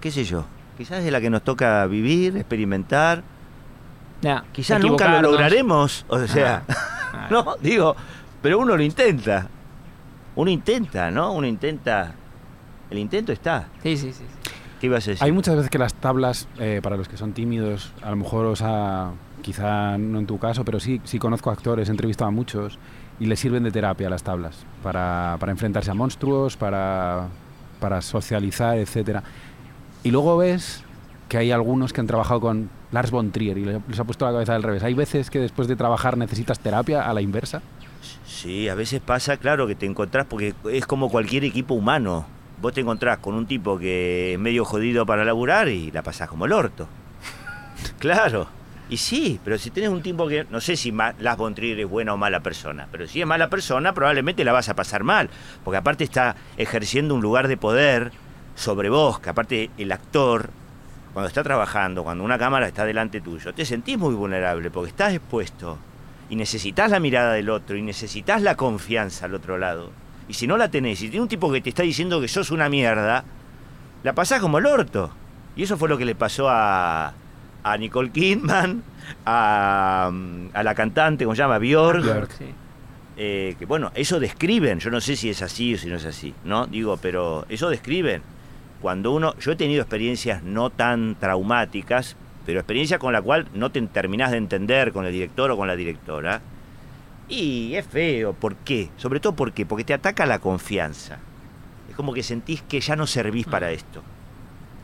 [0.00, 0.44] ¿Qué sé yo?
[0.78, 3.22] Quizás es la que nos toca vivir, experimentar.
[4.52, 6.04] Quizás nunca lo lograremos.
[6.08, 7.94] O sea, Ah, no, digo,
[8.42, 9.48] pero uno lo intenta.
[10.34, 11.32] Uno intenta, ¿no?
[11.32, 12.12] Uno intenta.
[12.90, 13.68] El intento está.
[13.82, 14.24] Sí, sí, sí.
[14.28, 14.50] sí.
[14.80, 15.24] ¿Qué ibas a decir?
[15.24, 18.44] Hay muchas veces que las tablas, eh, para los que son tímidos, a lo mejor
[18.46, 22.32] os ha, quizá no en tu caso, pero sí, sí conozco actores, he entrevistado a
[22.32, 22.78] muchos,
[23.18, 27.28] y les sirven de terapia las tablas, para, para enfrentarse a monstruos, para,
[27.80, 29.22] para socializar, etcétera.
[30.02, 30.84] Y luego ves
[31.28, 34.32] que hay algunos que han trabajado con Lars von Trier y les ha puesto la
[34.32, 34.82] cabeza al revés.
[34.82, 37.62] Hay veces que después de trabajar necesitas terapia a la inversa.
[38.26, 42.26] Sí, a veces pasa, claro, que te encontrás, porque es como cualquier equipo humano.
[42.60, 46.28] Vos te encontrás con un tipo que es medio jodido para laburar y la pasás
[46.28, 46.86] como el orto.
[47.98, 48.46] claro.
[48.88, 51.88] Y sí, pero si tenés un tipo que, no sé si Las von Trier es
[51.88, 55.28] buena o mala persona, pero si es mala persona probablemente la vas a pasar mal,
[55.64, 58.12] porque aparte está ejerciendo un lugar de poder
[58.54, 60.50] sobre vos, que aparte el actor,
[61.12, 65.14] cuando está trabajando, cuando una cámara está delante tuyo, te sentís muy vulnerable porque estás
[65.14, 65.78] expuesto
[66.30, 69.90] y necesitas la mirada del otro y necesitas la confianza al otro lado.
[70.28, 72.50] Y si no la tenés, y tiene un tipo que te está diciendo que sos
[72.50, 73.24] una mierda,
[74.04, 75.10] la pasás como el orto.
[75.56, 77.14] Y eso fue lo que le pasó a,
[77.66, 78.84] a Nicole Kidman,
[79.26, 81.58] a, mm, a la cantante, ¿cómo se llama?
[81.58, 82.44] Sí.
[83.16, 86.04] Eh, que bueno, eso describen, yo no sé si es así o si no es
[86.04, 86.66] así, ¿no?
[86.66, 88.22] Digo, pero eso describen.
[88.80, 92.14] Cuando uno, yo he tenido experiencias no tan traumáticas,
[92.44, 95.66] pero experiencias con la cual no te terminás de entender con el director o con
[95.66, 96.42] la directora.
[97.28, 98.90] Y es feo, ¿por qué?
[98.96, 99.66] Sobre todo ¿por qué?
[99.66, 101.18] porque te ataca la confianza.
[101.90, 104.04] Es como que sentís que ya no servís para esto.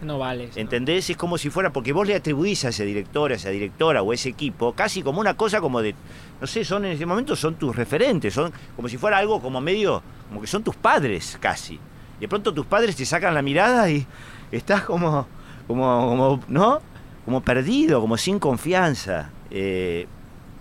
[0.02, 0.56] No vales.
[0.56, 0.60] ¿no?
[0.60, 1.08] ¿Entendés?
[1.10, 4.10] Es como si fuera, porque vos le atribuís a ese director, a esa directora o
[4.10, 5.94] a ese equipo, casi como una cosa como de,
[6.40, 9.60] no sé, son en ese momento son tus referentes, son como si fuera algo como
[9.60, 11.78] medio, como que son tus padres casi.
[12.20, 14.06] De pronto tus padres te sacan la mirada y
[14.50, 15.26] estás como,
[15.66, 16.80] como, como ¿no?
[17.24, 19.30] Como perdido, como sin confianza.
[19.50, 20.06] Eh,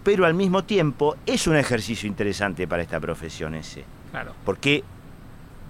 [0.04, 3.84] pero al mismo tiempo es un ejercicio interesante para esta profesión ese.
[4.12, 4.34] Claro.
[4.46, 4.84] Porque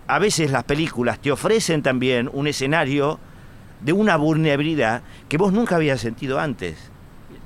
[0.08, 3.20] a veces las películas te ofrecen también un escenario
[3.84, 6.90] de una vulnerabilidad que vos nunca habías sentido antes.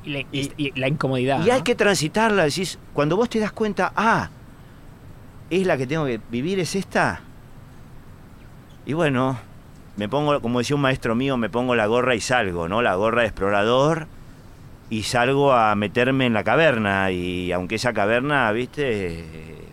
[0.03, 1.45] Y, la- Y- y la incomodidad.
[1.45, 4.29] Y hay que transitarla, decís, cuando vos te das cuenta, ah,
[5.49, 7.21] es la que tengo que vivir, es esta.
[8.85, 9.37] Y bueno,
[9.97, 12.81] me pongo, como decía un maestro mío, me pongo la gorra y salgo, ¿no?
[12.81, 14.07] La gorra de explorador
[14.89, 17.09] y salgo a meterme en la caverna.
[17.11, 19.25] Y aunque esa caverna, viste,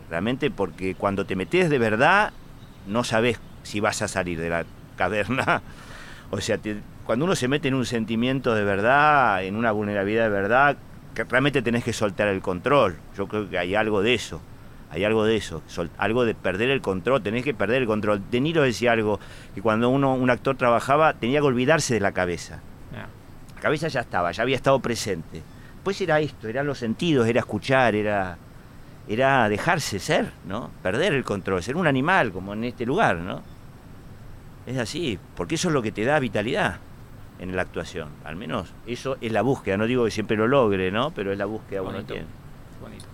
[0.08, 2.32] realmente porque cuando te metes de verdad,
[2.86, 4.64] no sabes si vas a salir de la
[4.96, 5.62] caverna.
[6.34, 10.24] O sea, te- cuando uno se mete en un sentimiento de verdad, en una vulnerabilidad
[10.24, 10.76] de verdad,
[11.14, 12.96] que realmente tenés que soltar el control.
[13.16, 14.40] Yo creo que hay algo de eso.
[14.90, 18.22] Hay algo de eso, sol- algo de perder el control, tenés que perder el control.
[18.30, 19.20] De Niro decía algo,
[19.54, 22.60] que cuando uno, un actor trabajaba tenía que olvidarse de la cabeza.
[23.54, 25.40] La cabeza ya estaba, ya había estado presente.
[25.76, 28.36] Después era esto, eran los sentidos, era escuchar, era,
[29.08, 30.70] era dejarse ser, ¿no?
[30.82, 33.42] Perder el control, ser un animal, como en este lugar, ¿no?
[34.66, 36.76] Es así, porque eso es lo que te da vitalidad
[37.38, 38.08] en la actuación.
[38.24, 41.10] Al menos eso es la búsqueda, no digo que siempre lo logre, ¿no?
[41.10, 42.12] Pero es la búsqueda que uno Bonito.
[42.14, 42.28] tiene.
[42.80, 43.04] Bonito.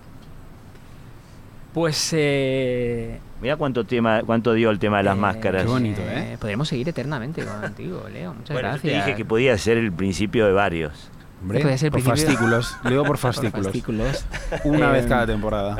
[1.73, 5.63] Pues eh, Mira cuánto tema, cuánto dio el tema de las eh, máscaras.
[5.63, 6.35] Qué bonito, ¿eh?
[6.39, 8.33] Podríamos seguir eternamente contigo, Leo.
[8.33, 8.81] Muchas Bueno, yo gracias.
[8.81, 11.09] te dije que podía ser el principio de varios.
[11.41, 12.75] Hombre, puede ser el por principio- fascículos.
[12.83, 14.25] Lo digo por Por fascículos.
[14.65, 15.77] Una vez Em, cada temporada.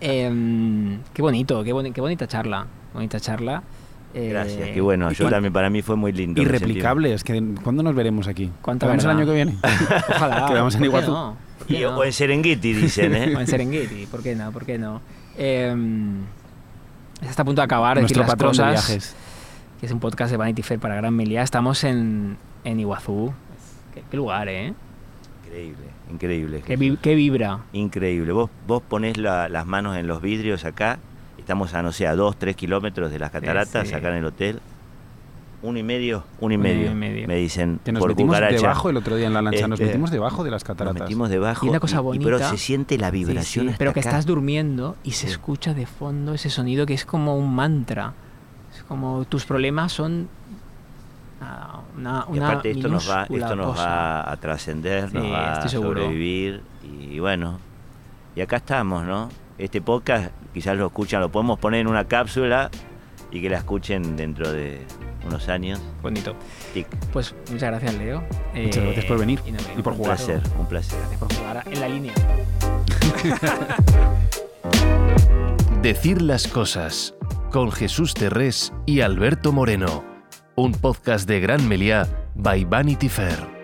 [0.00, 2.66] Em, qué bonito, qué, boni- qué bonita charla.
[2.94, 3.62] Bonita charla.
[4.12, 5.10] Eh, Gracias, qué bueno.
[5.10, 6.42] y Yo también, para mí fue muy lindo.
[6.42, 7.22] me sentí- Irreplicables.
[7.22, 8.50] Que, ¿Cuándo nos veremos aquí?
[8.60, 9.56] ¿Cuánta ¿Vamos el año que viene?
[10.16, 10.46] Ojalá.
[10.48, 11.10] Quedamos en ¿por qué Iguazú.
[11.12, 11.36] no?
[11.58, 11.96] ¿Por qué Y- no?
[11.98, 13.34] O en Serengeti, dicen, ¿eh?
[13.36, 14.50] O en Serengeti, ¿por qué no?
[14.50, 15.00] ¿Por qué no?
[15.38, 16.22] Em,
[17.22, 17.96] está a punto de acabar.
[17.98, 19.16] decir Nuestro las patrón de cosas, viajes.
[19.78, 21.42] Que es un podcast de Vanity Fair para Gran Meliá.
[21.42, 23.32] Estamos en, en Iguazú.
[23.94, 24.74] Qué, qué lugar, ¿eh?
[25.46, 26.62] Increíble, increíble.
[26.66, 27.60] Qué, vi- qué vibra.
[27.72, 28.32] Increíble.
[28.32, 30.98] Vos, vos ponés la- las manos en los vidrios acá.
[31.50, 33.92] Estamos a, no sé, a dos, tres kilómetros de las cataratas, sí.
[33.92, 34.60] acá en el hotel.
[35.62, 36.94] Uno y medio, uno y Uno y medio.
[36.94, 37.26] medio.
[37.26, 38.54] Me dicen, Que nos por metimos cucaracha.
[38.62, 39.66] debajo el otro día en la lancha.
[39.66, 41.02] Nos Este, metimos debajo de las Nos cataratas.
[41.02, 41.66] metimos debajo.
[41.66, 44.10] Y una cosa pero bonita- se siente la Sí, vibración sí, pero que acá.
[44.10, 45.32] estás durmiendo y se Sí.
[45.32, 48.12] escucha de fondo ese sonido que es como un mantra.
[48.72, 50.28] Es como tus problemas son
[51.40, 53.84] nada, una, Y una aparte esto nos va, esto nos cosa.
[53.88, 57.58] va a trascender, nos Sí, va a sobrevivir y bueno,
[58.36, 59.28] y acá estamos, ¿no?
[59.60, 62.70] Este podcast quizás lo escuchan, lo podemos poner en una cápsula
[63.30, 64.80] y que la escuchen dentro de
[65.26, 65.78] unos años.
[66.02, 66.34] Bonito.
[66.72, 66.86] Tic.
[67.12, 68.22] Pues muchas gracias, Leo.
[68.54, 70.16] Muchas Eh, gracias por venir nos y por Un jugar.
[70.16, 70.98] placer, un placer.
[70.98, 72.14] Gracias por jugar en la línea.
[75.82, 77.14] Decir las cosas
[77.50, 80.04] con Jesús Terrés y Alberto Moreno.
[80.56, 83.59] Un podcast de Gran Meliá by Vanity Fair.